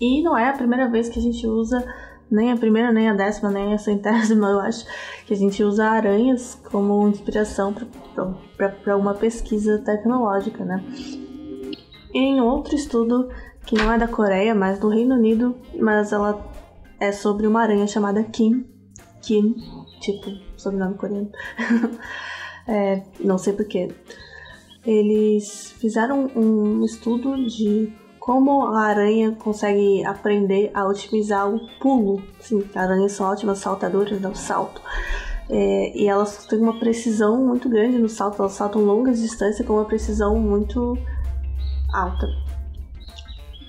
E 0.01 0.21
não 0.21 0.37
é 0.37 0.49
a 0.49 0.53
primeira 0.53 0.91
vez 0.91 1.09
que 1.09 1.21
a 1.21 1.23
gente 1.23 1.47
usa 1.47 1.85
nem 2.31 2.53
a 2.53 2.57
primeira, 2.57 2.93
nem 2.93 3.09
a 3.09 3.15
décima, 3.15 3.51
nem 3.51 3.75
a 3.75 3.79
centésima, 3.79 4.49
eu 4.49 4.61
acho 4.61 4.87
que 5.27 5.35
a 5.35 5.37
gente 5.37 5.63
usa 5.63 5.87
aranhas 5.87 6.59
como 6.71 7.09
inspiração 7.09 7.75
para 8.57 8.97
uma 8.97 9.15
pesquisa 9.15 9.79
tecnológica, 9.79 10.65
né? 10.65 10.85
em 12.15 12.41
outro 12.41 12.77
estudo 12.77 13.29
que 13.67 13.75
não 13.75 13.93
é 13.93 13.99
da 13.99 14.07
Coreia, 14.07 14.55
mas 14.55 14.79
do 14.79 14.89
Reino 14.89 15.17
Unido, 15.17 15.57
mas 15.79 16.13
ela 16.13 16.49
é 17.01 17.11
sobre 17.11 17.47
uma 17.47 17.61
aranha 17.61 17.87
chamada 17.87 18.23
Kim. 18.23 18.65
Kim, 19.21 19.57
tipo, 20.01 20.31
sobrenome 20.57 20.97
coreano. 20.97 21.31
é, 22.69 23.03
não 23.19 23.37
sei 23.37 23.53
porquê. 23.55 23.89
Eles 24.87 25.75
fizeram 25.79 26.31
um 26.37 26.85
estudo 26.85 27.37
de 27.47 27.93
como 28.25 28.69
a 28.69 28.81
aranha 28.87 29.33
consegue 29.33 30.03
aprender 30.03 30.71
a 30.73 30.87
otimizar 30.87 31.47
o 31.47 31.61
pulo. 31.79 32.23
Sim, 32.41 32.65
aranhas 32.75 33.13
são 33.13 33.31
ótimas 33.31 33.59
saltadoras, 33.59 34.19
dão 34.19 34.35
salto. 34.35 34.81
É, 35.51 35.93
e 35.95 36.09
elas 36.09 36.47
têm 36.47 36.59
uma 36.59 36.79
precisão 36.79 37.45
muito 37.45 37.69
grande 37.69 37.99
no 37.99 38.09
salto, 38.09 38.41
elas 38.41 38.53
saltam 38.53 38.83
longas 38.83 39.21
distâncias 39.21 39.67
com 39.67 39.75
uma 39.75 39.85
precisão 39.85 40.41
muito 40.41 40.97
alta. 41.93 42.27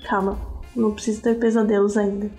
Calma, 0.08 0.38
não 0.74 0.92
precisa 0.92 1.20
ter 1.20 1.34
pesadelos 1.34 1.98
ainda. 1.98 2.30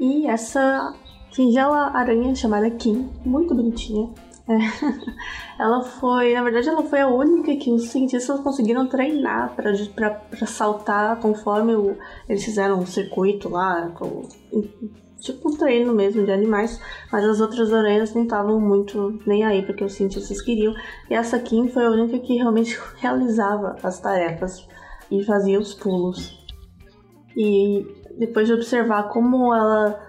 E 0.00 0.26
essa 0.26 0.96
singela 1.30 1.96
aranha 1.96 2.34
chamada 2.34 2.68
Kim, 2.72 3.08
muito 3.24 3.54
bonitinha. 3.54 4.10
É. 4.50 4.58
ela 5.62 5.82
foi, 5.84 6.34
na 6.34 6.42
verdade, 6.42 6.68
ela 6.68 6.82
foi 6.82 7.00
a 7.00 7.06
única 7.06 7.54
que 7.56 7.70
os 7.70 7.88
cientistas 7.88 8.40
conseguiram 8.40 8.88
treinar 8.88 9.54
para 9.54 10.46
saltar 10.46 11.20
conforme 11.20 11.76
o, 11.76 11.96
eles 12.28 12.44
fizeram 12.44 12.80
um 12.80 12.86
circuito 12.86 13.48
lá, 13.48 13.90
com, 13.90 14.28
tipo 15.20 15.50
um 15.50 15.56
treino 15.56 15.94
mesmo 15.94 16.24
de 16.24 16.32
animais, 16.32 16.80
mas 17.12 17.24
as 17.24 17.40
outras 17.40 17.72
aranhas 17.72 18.12
não 18.12 18.24
estavam 18.24 18.60
muito 18.60 19.20
nem 19.24 19.44
aí 19.44 19.64
porque 19.64 19.84
os 19.84 19.92
cientistas 19.92 20.42
queriam. 20.42 20.74
E 21.08 21.14
essa 21.14 21.38
Kim 21.38 21.68
foi 21.68 21.86
a 21.86 21.90
única 21.90 22.18
que 22.18 22.34
realmente 22.34 22.76
realizava 22.98 23.76
as 23.84 24.00
tarefas 24.00 24.66
e 25.12 25.22
fazia 25.24 25.60
os 25.60 25.74
pulos. 25.74 26.40
E 27.36 27.86
depois 28.18 28.48
de 28.48 28.54
observar 28.54 29.04
como 29.04 29.54
ela 29.54 30.00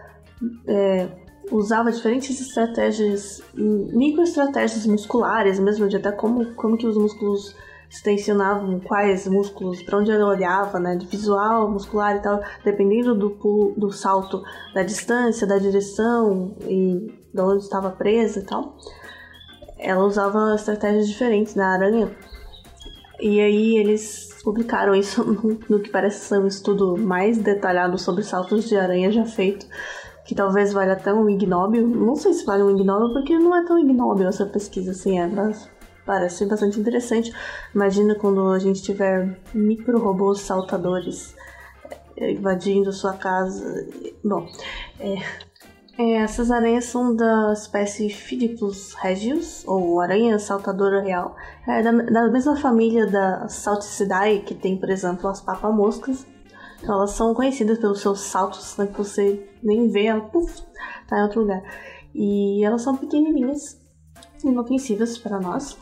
é, 0.68 1.21
usava 1.52 1.92
diferentes 1.92 2.40
estratégias, 2.40 3.42
microestratégias 3.54 4.86
musculares, 4.86 5.60
mesmo 5.60 5.88
de 5.88 5.98
até 5.98 6.12
como, 6.12 6.54
como 6.56 6.78
que 6.78 6.88
os 6.88 6.98
músculos 6.98 7.56
se 7.90 8.02
tensionavam, 8.02 8.80
quais 8.80 9.28
músculos, 9.28 9.84
para 9.84 9.98
onde 9.98 10.10
ela 10.10 10.26
olhava, 10.26 10.80
né, 10.80 10.96
de 10.96 11.06
visual, 11.06 11.70
muscular 11.70 12.16
e 12.16 12.20
tal, 12.22 12.42
dependendo 12.64 13.14
do 13.14 13.32
pulo, 13.32 13.74
do 13.78 13.92
salto, 13.92 14.42
da 14.74 14.82
distância, 14.82 15.46
da 15.46 15.58
direção 15.58 16.56
e 16.62 17.14
de 17.34 17.42
onde 17.42 17.64
estava 17.64 17.92
presa 17.92 18.40
e 18.40 18.44
tal. 18.44 18.78
Ela 19.78 20.06
usava 20.06 20.56
estratégias 20.56 21.10
diferentes 21.10 21.54
na 21.54 21.74
aranha. 21.74 22.16
E 23.20 23.42
aí 23.42 23.78
eles 23.78 24.30
publicaram 24.42 24.96
isso 24.96 25.22
no, 25.28 25.60
no, 25.68 25.80
que 25.80 25.90
parece 25.90 26.26
ser 26.26 26.40
um 26.40 26.48
estudo 26.48 26.98
mais 26.98 27.38
detalhado 27.38 27.98
sobre 27.98 28.24
saltos 28.24 28.70
de 28.70 28.78
aranha 28.78 29.12
já 29.12 29.26
feito, 29.26 29.66
que 30.26 30.36
talvez 30.36 30.74
valha 30.74 31.00
um 31.14 31.30
ignóbil. 31.30 31.88
Não 31.88 32.16
sei 32.16 32.34
se 32.34 32.46
vale 32.46 32.64
um 32.64 32.72
ignóbil, 32.72 33.14
porque 33.14 33.38
não 33.38 33.56
é 33.56 33.66
tão 33.66 33.78
ignóbil 33.80 34.28
essa 34.28 34.46
pesquisa 34.46 34.92
assim, 34.92 35.20
é, 35.20 35.28
mas 35.28 35.70
parece 36.06 36.46
bastante 36.46 36.80
interessante. 36.80 37.34
Imagina 37.74 38.16
quando 38.16 38.50
a 38.50 38.60
gente 38.60 38.82
tiver 38.82 39.40
micro-robôs 39.54 40.42
saltadores 40.42 41.36
é, 42.18 42.32
invadindo 42.32 42.92
sua 42.92 43.14
casa. 43.14 43.88
Bom, 44.24 44.48
é, 45.00 45.16
é, 45.98 46.14
essas 46.14 46.50
aranhas 46.50 46.86
são 46.86 47.16
da 47.16 47.54
espécie 47.54 48.10
Phidipus 48.10 48.94
regius, 48.94 49.64
ou 49.68 50.00
aranha 50.00 50.40
saltadora 50.40 51.02
real, 51.02 51.36
é 51.68 51.82
da, 51.84 51.92
da 51.92 52.28
mesma 52.30 52.56
família 52.56 53.06
da 53.06 53.48
Salticidae, 53.48 54.42
que 54.42 54.56
tem, 54.56 54.78
por 54.78 54.90
exemplo, 54.90 55.30
as 55.30 55.42
papamoscas. 55.42 56.26
Elas 56.84 57.12
são 57.12 57.34
conhecidas 57.34 57.78
pelos 57.78 58.02
seus 58.02 58.22
saltos, 58.22 58.76
né, 58.78 58.88
que 58.88 58.98
você 58.98 59.48
nem 59.62 59.90
vê, 59.90 60.06
ela 60.06 60.22
puff, 60.22 60.64
tá 61.08 61.20
em 61.20 61.24
outro 61.24 61.42
lugar. 61.42 61.62
E 62.14 62.64
elas 62.64 62.82
são 62.82 62.98
pequenininhas, 62.98 63.80
inofensivas 64.44 65.18
para 65.18 65.40
nós. 65.40 65.78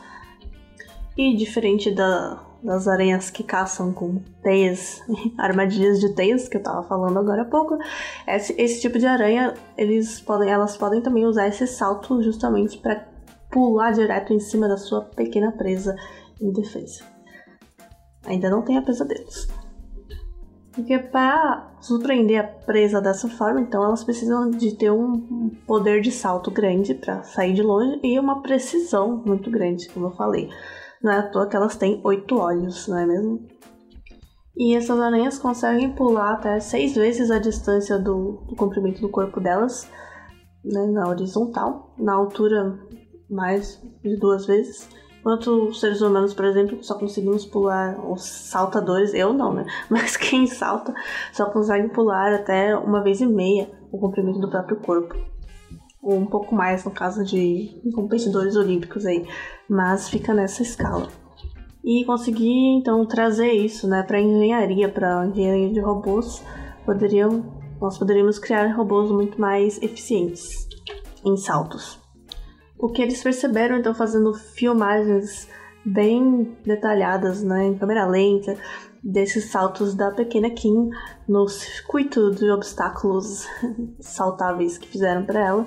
E 1.16 1.34
diferente 1.36 1.90
da, 1.90 2.42
das 2.62 2.86
aranhas 2.86 3.30
que 3.30 3.42
caçam 3.42 3.92
com 3.92 4.22
teias, 4.42 5.02
armadilhas 5.38 6.00
de 6.00 6.14
teias, 6.14 6.48
que 6.48 6.56
eu 6.56 6.62
tava 6.62 6.82
falando 6.82 7.18
agora 7.18 7.42
há 7.42 7.46
pouco, 7.46 7.78
esse, 8.26 8.54
esse 8.60 8.80
tipo 8.80 8.98
de 8.98 9.06
aranha, 9.06 9.54
eles 9.76 10.20
podem, 10.20 10.50
elas 10.50 10.76
podem 10.76 11.00
também 11.00 11.24
usar 11.24 11.48
esse 11.48 11.66
salto 11.66 12.22
justamente 12.22 12.78
para 12.78 13.08
pular 13.50 13.92
direto 13.92 14.32
em 14.32 14.38
cima 14.38 14.68
da 14.68 14.76
sua 14.76 15.02
pequena 15.02 15.50
presa 15.52 15.96
indefesa. 16.40 17.04
Ainda 18.24 18.50
não 18.50 18.62
tenha 18.62 18.82
pesadelos. 18.82 19.48
Porque 20.80 20.98
para 20.98 21.74
surpreender 21.80 22.40
a 22.40 22.44
presa 22.44 23.02
dessa 23.02 23.28
forma, 23.28 23.60
então 23.60 23.84
elas 23.84 24.02
precisam 24.02 24.50
de 24.50 24.74
ter 24.74 24.90
um 24.90 25.50
poder 25.66 26.00
de 26.00 26.10
salto 26.10 26.50
grande 26.50 26.94
para 26.94 27.22
sair 27.22 27.52
de 27.52 27.62
longe 27.62 28.00
e 28.02 28.18
uma 28.18 28.40
precisão 28.40 29.22
muito 29.24 29.50
grande, 29.50 29.88
como 29.90 30.06
eu 30.06 30.10
falei. 30.12 30.48
Não 31.02 31.12
é 31.12 31.18
à 31.18 31.22
toa 31.22 31.46
que 31.46 31.54
elas 31.54 31.76
têm 31.76 32.00
oito 32.02 32.38
olhos, 32.38 32.88
não 32.88 32.98
é 32.98 33.06
mesmo? 33.06 33.46
E 34.56 34.74
essas 34.74 34.98
aranhas 34.98 35.38
conseguem 35.38 35.92
pular 35.92 36.32
até 36.32 36.58
seis 36.60 36.94
vezes 36.94 37.30
a 37.30 37.38
distância 37.38 37.98
do, 37.98 38.42
do 38.48 38.56
comprimento 38.56 39.02
do 39.02 39.08
corpo 39.10 39.38
delas, 39.38 39.86
né, 40.64 40.86
na 40.86 41.08
horizontal, 41.08 41.94
na 41.98 42.14
altura 42.14 42.78
mais 43.28 43.80
de 44.02 44.16
duas 44.16 44.46
vezes. 44.46 44.88
Enquanto 45.20 45.68
os 45.68 45.80
seres 45.80 46.00
humanos, 46.00 46.32
por 46.32 46.46
exemplo, 46.46 46.82
só 46.82 46.94
conseguimos 46.98 47.44
pular, 47.44 47.98
os 48.10 48.22
saltadores, 48.22 49.12
eu 49.12 49.34
não, 49.34 49.52
né? 49.52 49.66
Mas 49.90 50.16
quem 50.16 50.46
salta 50.46 50.94
só 51.32 51.46
consegue 51.50 51.88
pular 51.88 52.32
até 52.32 52.74
uma 52.74 53.02
vez 53.02 53.20
e 53.20 53.26
meia 53.26 53.70
o 53.92 53.98
comprimento 53.98 54.40
do 54.40 54.48
próprio 54.48 54.78
corpo. 54.78 55.14
Ou 56.02 56.16
um 56.16 56.24
pouco 56.24 56.54
mais 56.54 56.84
no 56.86 56.90
caso 56.90 57.22
de 57.22 57.78
competidores 57.94 58.56
olímpicos 58.56 59.04
aí. 59.04 59.26
Mas 59.68 60.08
fica 60.08 60.32
nessa 60.32 60.62
escala. 60.62 61.08
E 61.84 62.04
conseguir 62.06 62.78
então 62.78 63.04
trazer 63.04 63.52
isso 63.52 63.86
né, 63.86 64.02
para 64.02 64.20
engenharia, 64.20 64.88
para 64.88 65.26
engenharia 65.26 65.70
de 65.70 65.80
robôs, 65.80 66.42
poderiam, 66.86 67.44
nós 67.78 67.98
poderíamos 67.98 68.38
criar 68.38 68.74
robôs 68.74 69.10
muito 69.10 69.38
mais 69.38 69.80
eficientes 69.82 70.66
em 71.24 71.36
saltos. 71.36 71.98
O 72.80 72.88
que 72.88 73.02
eles 73.02 73.22
perceberam, 73.22 73.76
então, 73.76 73.94
fazendo 73.94 74.32
filmagens 74.32 75.48
bem 75.84 76.56
detalhadas, 76.64 77.42
né, 77.42 77.66
em 77.66 77.76
câmera 77.76 78.06
lenta, 78.06 78.56
desses 79.02 79.50
saltos 79.50 79.94
da 79.94 80.10
pequena 80.10 80.50
Kim 80.50 80.90
no 81.26 81.48
circuito 81.48 82.30
de 82.30 82.50
obstáculos 82.50 83.46
saltáveis 84.00 84.76
que 84.76 84.88
fizeram 84.88 85.24
para 85.24 85.40
ela, 85.40 85.66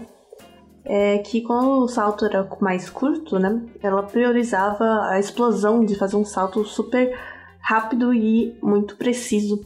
é 0.85 1.19
que 1.19 1.41
quando 1.41 1.83
o 1.83 1.87
salto 1.87 2.25
era 2.25 2.47
mais 2.59 2.89
curto, 2.89 3.39
né, 3.39 3.61
ela 3.81 4.03
priorizava 4.03 5.07
a 5.09 5.19
explosão 5.19 5.85
de 5.85 5.95
fazer 5.95 6.15
um 6.15 6.25
salto 6.25 6.63
super 6.65 7.17
rápido 7.59 8.13
e 8.13 8.57
muito 8.61 8.97
preciso 8.97 9.61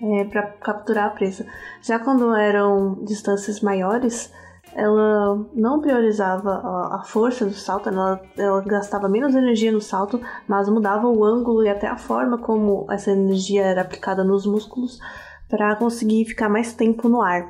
é, 0.00 0.24
para 0.24 0.42
capturar 0.42 1.06
a 1.06 1.10
presa. 1.10 1.46
Já 1.82 1.98
quando 1.98 2.34
eram 2.34 3.02
distâncias 3.04 3.60
maiores, 3.60 4.32
ela 4.78 5.44
não 5.52 5.80
priorizava 5.80 6.62
a, 6.92 7.02
força 7.04 7.44
do 7.44 7.52
salto, 7.52 7.88
ela, 7.88 8.22
ela 8.36 8.60
gastava 8.60 9.08
menos 9.08 9.34
energia 9.34 9.72
no 9.72 9.80
salto, 9.80 10.20
mas 10.46 10.68
mudava 10.68 11.08
o 11.08 11.24
ângulo 11.24 11.64
e 11.64 11.68
até 11.68 11.88
a 11.88 11.98
forma 11.98 12.38
como 12.38 12.86
essa 12.88 13.10
energia 13.10 13.64
era 13.64 13.80
aplicada 13.80 14.22
nos 14.22 14.46
músculos 14.46 15.00
para 15.48 15.74
conseguir 15.74 16.26
ficar 16.26 16.48
mais 16.48 16.72
tempo 16.72 17.08
no 17.08 17.20
ar. 17.20 17.48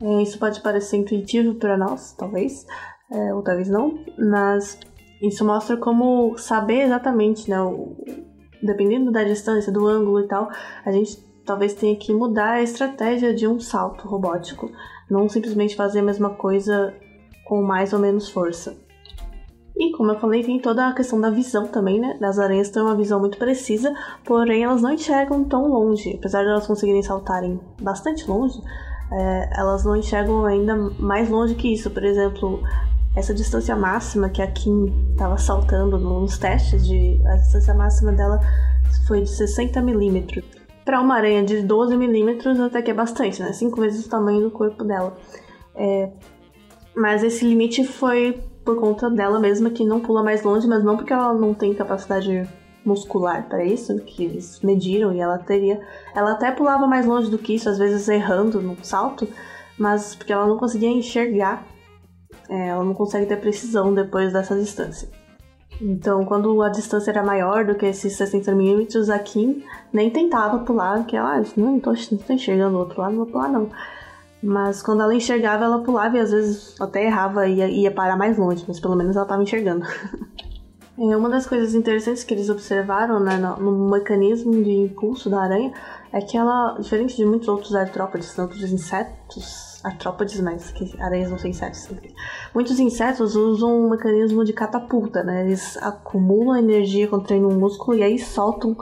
É, 0.00 0.22
isso 0.22 0.38
pode 0.38 0.62
parecer 0.62 0.96
intuitivo 0.96 1.56
para 1.56 1.76
nós, 1.76 2.14
talvez, 2.14 2.64
é, 3.10 3.34
ou 3.34 3.42
talvez 3.42 3.68
não, 3.68 4.02
mas 4.18 4.80
isso 5.20 5.44
mostra 5.44 5.76
como 5.76 6.38
saber 6.38 6.84
exatamente, 6.84 7.50
né, 7.50 7.60
o, 7.60 7.94
dependendo 8.62 9.12
da 9.12 9.24
distância, 9.24 9.70
do 9.70 9.86
ângulo 9.86 10.20
e 10.20 10.26
tal, 10.26 10.50
a 10.86 10.90
gente 10.90 11.18
talvez 11.44 11.74
tenha 11.74 11.96
que 11.96 12.12
mudar 12.12 12.52
a 12.52 12.62
estratégia 12.62 13.34
de 13.34 13.46
um 13.46 13.60
salto 13.60 14.06
robótico 14.06 14.70
não 15.12 15.28
simplesmente 15.28 15.76
fazer 15.76 16.00
a 16.00 16.02
mesma 16.02 16.30
coisa 16.30 16.94
com 17.44 17.62
mais 17.62 17.92
ou 17.92 17.98
menos 17.98 18.30
força. 18.30 18.74
E 19.76 19.92
como 19.92 20.10
eu 20.10 20.20
falei, 20.20 20.42
tem 20.42 20.60
toda 20.60 20.88
a 20.88 20.94
questão 20.94 21.20
da 21.20 21.30
visão 21.30 21.66
também, 21.66 22.00
né? 22.00 22.18
As 22.22 22.38
aranhas 22.38 22.70
têm 22.70 22.82
uma 22.82 22.96
visão 22.96 23.20
muito 23.20 23.36
precisa, 23.38 23.92
porém 24.24 24.62
elas 24.62 24.80
não 24.80 24.92
enxergam 24.92 25.44
tão 25.44 25.66
longe. 25.68 26.14
Apesar 26.18 26.42
de 26.42 26.50
elas 26.50 26.66
conseguirem 26.66 27.02
saltarem 27.02 27.60
bastante 27.80 28.28
longe, 28.28 28.58
é, 29.10 29.50
elas 29.58 29.84
não 29.84 29.96
enxergam 29.96 30.44
ainda 30.46 30.76
mais 30.98 31.28
longe 31.28 31.54
que 31.54 31.72
isso. 31.72 31.90
Por 31.90 32.04
exemplo, 32.04 32.62
essa 33.16 33.34
distância 33.34 33.74
máxima 33.74 34.28
que 34.28 34.40
a 34.40 34.46
Kim 34.46 35.10
estava 35.12 35.36
saltando 35.36 35.98
nos 35.98 36.38
testes, 36.38 36.86
de, 36.86 37.20
a 37.26 37.36
distância 37.36 37.74
máxima 37.74 38.12
dela 38.12 38.40
foi 39.06 39.22
de 39.22 39.30
60 39.30 39.80
milímetros. 39.80 40.61
Para 40.84 41.00
uma 41.00 41.14
aranha 41.14 41.44
de 41.44 41.62
12 41.62 41.96
milímetros, 41.96 42.58
até 42.58 42.82
que 42.82 42.90
é 42.90 42.94
bastante, 42.94 43.40
né? 43.40 43.52
Cinco 43.52 43.80
vezes 43.80 44.04
o 44.06 44.10
tamanho 44.10 44.40
do 44.40 44.50
corpo 44.50 44.82
dela. 44.84 45.16
É... 45.74 46.10
Mas 46.94 47.22
esse 47.22 47.44
limite 47.44 47.84
foi 47.84 48.38
por 48.64 48.76
conta 48.76 49.10
dela 49.10 49.40
mesma, 49.40 49.70
que 49.70 49.84
não 49.84 50.00
pula 50.00 50.22
mais 50.22 50.42
longe, 50.42 50.66
mas 50.66 50.84
não 50.84 50.96
porque 50.96 51.12
ela 51.12 51.32
não 51.34 51.54
tem 51.54 51.74
capacidade 51.74 52.48
muscular 52.84 53.48
para 53.48 53.64
isso, 53.64 53.96
que 54.00 54.24
eles 54.24 54.60
mediram 54.60 55.12
e 55.12 55.20
ela 55.20 55.38
teria. 55.38 55.80
Ela 56.14 56.32
até 56.32 56.50
pulava 56.50 56.86
mais 56.86 57.06
longe 57.06 57.30
do 57.30 57.38
que 57.38 57.54
isso, 57.54 57.68
às 57.68 57.78
vezes 57.78 58.08
errando 58.08 58.60
no 58.60 58.76
salto, 58.84 59.28
mas 59.78 60.14
porque 60.14 60.32
ela 60.32 60.46
não 60.46 60.58
conseguia 60.58 60.90
enxergar, 60.90 61.64
é, 62.48 62.68
ela 62.68 62.84
não 62.84 62.94
consegue 62.94 63.26
ter 63.26 63.40
precisão 63.40 63.94
depois 63.94 64.32
dessa 64.32 64.56
distância. 64.56 65.08
Então, 65.84 66.24
quando 66.24 66.62
a 66.62 66.68
distância 66.68 67.10
era 67.10 67.24
maior 67.24 67.64
do 67.64 67.74
que 67.74 67.86
esses 67.86 68.12
60 68.14 68.54
milímetros, 68.54 69.10
a 69.10 69.18
Kim 69.18 69.64
nem 69.92 70.08
tentava 70.08 70.60
pular, 70.60 70.98
porque 70.98 71.16
ela, 71.16 71.38
ah, 71.38 71.44
não, 71.56 71.80
tô, 71.80 71.90
não 71.90 72.18
tô 72.18 72.32
enxergando 72.32 72.76
o 72.76 72.80
outro 72.80 73.00
lado, 73.00 73.10
não 73.10 73.24
vou 73.24 73.26
pular 73.26 73.48
não. 73.48 73.68
Mas 74.40 74.80
quando 74.80 75.02
ela 75.02 75.14
enxergava, 75.14 75.64
ela 75.64 75.82
pulava 75.82 76.16
e 76.16 76.20
às 76.20 76.30
vezes 76.30 76.80
até 76.80 77.04
errava 77.04 77.48
e 77.48 77.56
ia, 77.56 77.68
ia 77.68 77.90
parar 77.90 78.16
mais 78.16 78.38
longe, 78.38 78.64
mas 78.66 78.78
pelo 78.78 78.94
menos 78.94 79.16
ela 79.16 79.24
estava 79.24 79.42
enxergando. 79.42 79.84
é, 80.98 81.16
uma 81.16 81.30
das 81.30 81.46
coisas 81.46 81.74
interessantes 81.74 82.22
que 82.22 82.34
eles 82.34 82.50
observaram 82.50 83.18
né, 83.18 83.38
no, 83.38 83.56
no, 83.56 83.90
mecanismo 83.90 84.52
de 84.62 84.72
impulso 84.72 85.30
da 85.30 85.40
aranha 85.40 85.72
é 86.12 86.20
que 86.20 86.36
ela, 86.36 86.76
diferente 86.78 87.16
de 87.16 87.24
muitos 87.24 87.48
outros 87.48 87.74
artrópodes, 87.74 88.38
outros 88.38 88.62
insetos, 88.70 89.80
artrópodes, 89.82 90.38
mas 90.40 90.70
que 90.70 91.00
aranhas 91.00 91.30
não 91.30 91.38
são 91.38 91.48
insetos. 91.48 91.88
Muitos 92.54 92.78
insetos 92.78 93.34
usam 93.34 93.86
um 93.86 93.90
mecanismo 93.90 94.44
de 94.44 94.52
catapulta, 94.52 95.22
né? 95.22 95.46
Eles 95.46 95.78
acumulam 95.78 96.58
energia 96.58 97.08
contraindo 97.08 97.48
um 97.48 97.58
músculo 97.58 97.96
e 97.96 98.02
aí 98.02 98.18
soltam, 98.18 98.76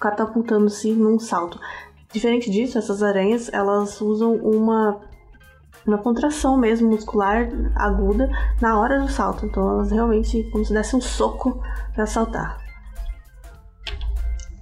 catapultando-se 0.00 0.92
num 0.92 1.18
salto. 1.18 1.60
Diferente 2.10 2.50
disso, 2.50 2.78
essas 2.78 3.02
aranhas, 3.02 3.52
elas 3.52 4.00
usam 4.00 4.34
uma 4.36 5.00
uma 5.86 5.98
contração 5.98 6.56
mesmo 6.56 6.88
muscular 6.90 7.48
aguda 7.74 8.28
na 8.60 8.78
hora 8.78 9.00
do 9.00 9.08
salto. 9.08 9.46
Então 9.46 9.68
elas 9.68 9.90
realmente 9.90 10.44
como 10.50 10.64
se 10.64 10.72
desse 10.72 10.96
um 10.96 11.00
soco 11.00 11.62
para 11.94 12.06
saltar. 12.06 12.64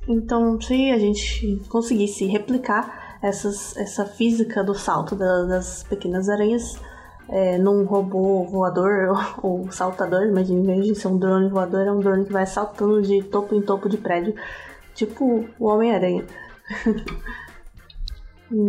Então, 0.08 0.60
se 0.60 0.90
a 0.90 0.98
gente 0.98 1.62
conseguisse 1.68 2.26
replicar 2.26 3.18
essas, 3.22 3.76
essa 3.76 4.04
física 4.04 4.62
do 4.64 4.74
salto 4.74 5.14
da, 5.14 5.44
das 5.44 5.84
pequenas 5.84 6.28
aranhas 6.28 6.76
é, 7.28 7.56
num 7.56 7.84
robô 7.84 8.44
voador 8.44 9.16
ou, 9.42 9.70
saltador, 9.70 10.30
mas 10.32 10.50
em 10.50 10.62
vez 10.62 10.86
de 10.86 10.94
ser 10.94 11.08
um 11.08 11.18
drone 11.18 11.48
voador, 11.48 11.86
é 11.86 11.92
um 11.92 12.00
drone 12.00 12.24
que 12.24 12.32
vai 12.32 12.46
saltando 12.46 13.00
de 13.00 13.22
topo 13.22 13.54
em 13.54 13.62
topo 13.62 13.88
de 13.88 13.96
prédio, 13.96 14.34
tipo 14.94 15.44
o 15.58 15.66
Homem-Aranha. 15.66 16.24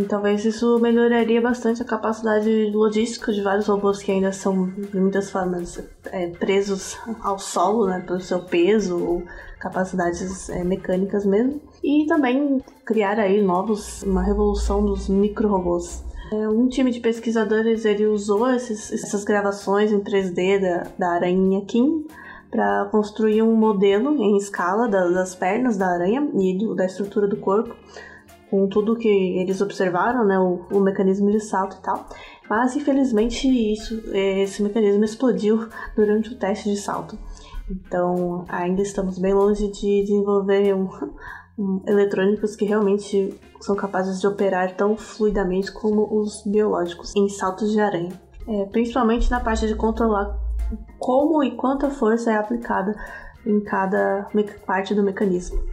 talvez 0.08 0.46
isso 0.46 0.80
melhoraria 0.80 1.41
bastante 1.41 1.82
a 1.82 1.86
capacidade 1.86 2.72
logística 2.74 3.32
de 3.34 3.41
vários 3.41 3.67
robôs 3.67 4.02
que 4.02 4.12
ainda 4.12 4.32
são, 4.32 4.69
de 4.69 5.00
muitas 5.00 5.30
formas, 5.30 5.84
é, 6.06 6.28
presos 6.28 6.98
ao 7.22 7.38
solo, 7.38 7.88
né, 7.88 8.00
pelo 8.06 8.22
seu 8.22 8.43
peso 8.43 9.04
ou 9.04 9.24
capacidades 9.60 10.50
é, 10.50 10.63
mecânicas 10.63 11.26
mesmo. 11.26 11.62
E 11.84 12.06
também 12.08 12.62
criar 12.86 13.19
aí 13.19 13.41
novos, 13.41 14.04
uma 14.04 14.24
revolução 14.24 14.86
dos 14.86 15.10
micro-robôs. 15.10 16.04
É, 16.32 16.48
um 16.48 16.67
time 16.67 16.89
de 16.89 17.00
pesquisadores 17.00 17.86
ele 17.86 18.06
usou 18.06 18.50
esses, 18.50 18.91
essas 18.91 19.24
gravações 19.24 19.91
em 19.91 20.00
3D 20.00 20.60
da, 20.60 20.88
da 20.98 21.10
aranha 21.15 21.63
Kim 21.65 22.06
para 22.50 22.86
construir 22.91 23.41
um 23.41 23.56
modelo 23.56 24.15
em 24.22 24.38
escala 24.38 24.88
das, 24.88 25.13
das 25.13 25.36
pernas 25.36 25.76
da 25.76 25.88
aranha 25.88 26.30
e 26.36 26.58
do, 26.58 26.76
da 26.76 26.86
estrutura 26.86 27.28
do 27.28 27.38
corpo 27.38 27.76
com 28.54 28.68
tudo 28.68 28.96
que 28.96 29.08
eles 29.08 29.62
observaram, 29.62 30.24
né, 30.24 30.38
o, 30.38 30.68
o, 30.72 30.80
mecanismo 30.80 31.32
de 31.32 31.39
salto 31.39 31.76
e 31.76 31.82
tal. 31.82 32.06
Mas 32.48 32.76
infelizmente 32.76 33.48
isso, 33.48 34.00
esse 34.13 34.62
mecanismo 34.62 35.04
explodiu 35.04 35.68
durante 35.96 36.32
o 36.32 36.38
teste 36.38 36.70
de 36.70 36.78
salto. 36.78 37.18
Então 37.68 38.46
ainda 38.48 38.84
estamos 38.84 39.18
bem 39.18 39.34
longe 39.34 39.72
de 39.72 40.04
desenvolver 40.04 40.72
um, 40.76 40.88
um, 41.58 41.82
eletrônicos 41.88 42.56
que 42.56 42.63
realmente 42.63 43.34
são 43.60 43.76
capazes 43.76 44.22
de 44.22 44.28
operar 44.28 44.78
tão 44.78 44.96
fluidamente 44.96 45.72
como 45.72 46.22
os 46.22 46.44
biológicos 46.46 47.12
em 47.16 47.28
saltos 47.30 47.72
de 47.72 47.80
aranha. 47.80 48.12
É, 48.48 48.66
principalmente 48.66 49.32
na 49.32 49.39
parte 49.39 49.66
de 49.66 49.74
controlar 49.74 50.38
como 51.00 51.44
e 51.44 51.56
quanta 51.56 51.89
força 51.89 52.32
é 52.32 52.36
aplicada 52.36 52.94
em 53.48 53.60
cada 53.62 54.28
parte 54.68 54.94
do 54.94 55.02
mecanismo. 55.02 55.73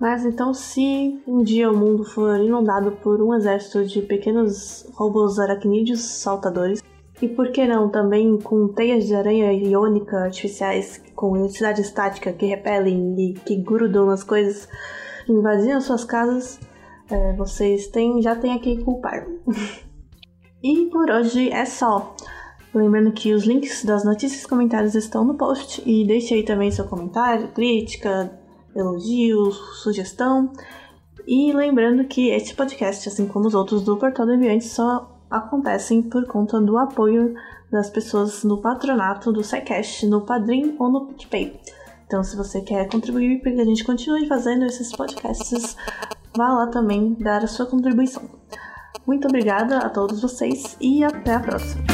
Mas 0.00 0.24
então, 0.24 0.52
se 0.52 1.22
um 1.26 1.42
dia 1.42 1.70
o 1.70 1.76
mundo 1.76 2.04
for 2.04 2.38
inundado 2.38 2.92
por 2.92 3.22
um 3.22 3.34
exército 3.34 3.84
de 3.84 4.02
pequenos 4.02 4.86
robôs 4.94 5.38
aracnídeos 5.38 6.00
saltadores, 6.00 6.82
e 7.22 7.28
por 7.28 7.50
que 7.52 7.66
não 7.66 7.88
também 7.88 8.38
com 8.38 8.68
teias 8.68 9.06
de 9.06 9.14
aranha 9.14 9.52
iônica 9.52 10.16
artificiais 10.18 11.02
com 11.14 11.36
eletricidade 11.36 11.80
estática 11.80 12.32
que 12.32 12.46
repelem 12.46 13.14
e 13.18 13.34
que 13.34 13.56
grudam 13.56 14.06
nas 14.06 14.24
coisas, 14.24 14.68
invadiram 15.28 15.80
suas 15.80 16.04
casas, 16.04 16.58
é, 17.08 17.32
vocês 17.34 17.86
têm, 17.86 18.20
já 18.20 18.34
têm 18.34 18.54
a 18.54 18.58
quem 18.58 18.82
culpar. 18.82 19.26
e 20.62 20.86
por 20.86 21.10
hoje 21.10 21.50
é 21.50 21.64
só. 21.64 22.14
Lembrando 22.74 23.12
que 23.12 23.32
os 23.32 23.44
links 23.44 23.84
das 23.84 24.04
notícias 24.04 24.42
e 24.42 24.48
comentários 24.48 24.96
estão 24.96 25.24
no 25.24 25.34
post 25.34 25.80
e 25.86 26.04
deixe 26.04 26.34
aí 26.34 26.42
também 26.42 26.72
seu 26.72 26.84
comentário, 26.84 27.48
crítica, 27.48 28.36
elogio, 28.74 29.52
sugestão. 29.52 30.52
E 31.26 31.52
lembrando 31.52 32.04
que 32.04 32.30
este 32.30 32.54
podcast, 32.54 33.08
assim 33.08 33.26
como 33.26 33.46
os 33.46 33.54
outros 33.54 33.82
do 33.82 33.96
Portal 33.96 34.26
do 34.26 34.32
Ambiente, 34.32 34.66
só 34.66 35.10
acontecem 35.30 36.02
por 36.02 36.26
conta 36.26 36.60
do 36.60 36.76
apoio 36.76 37.34
das 37.70 37.90
pessoas 37.90 38.44
no 38.44 38.58
patronato 38.58 39.32
do 39.32 39.42
SciCast, 39.42 40.06
no 40.06 40.20
Padrim 40.20 40.76
ou 40.78 40.90
no 40.90 41.06
PicPay. 41.06 41.58
Então, 42.06 42.22
se 42.22 42.36
você 42.36 42.60
quer 42.60 42.88
contribuir 42.88 43.40
para 43.40 43.52
que 43.52 43.60
a 43.60 43.64
gente 43.64 43.84
continue 43.84 44.28
fazendo 44.28 44.64
esses 44.64 44.92
podcasts, 44.92 45.76
vá 46.36 46.52
lá 46.52 46.66
também 46.66 47.14
dar 47.14 47.42
a 47.42 47.48
sua 47.48 47.66
contribuição. 47.66 48.22
Muito 49.06 49.26
obrigada 49.26 49.78
a 49.78 49.88
todos 49.88 50.20
vocês 50.20 50.76
e 50.80 51.02
até 51.02 51.34
a 51.34 51.40
próxima! 51.40 51.93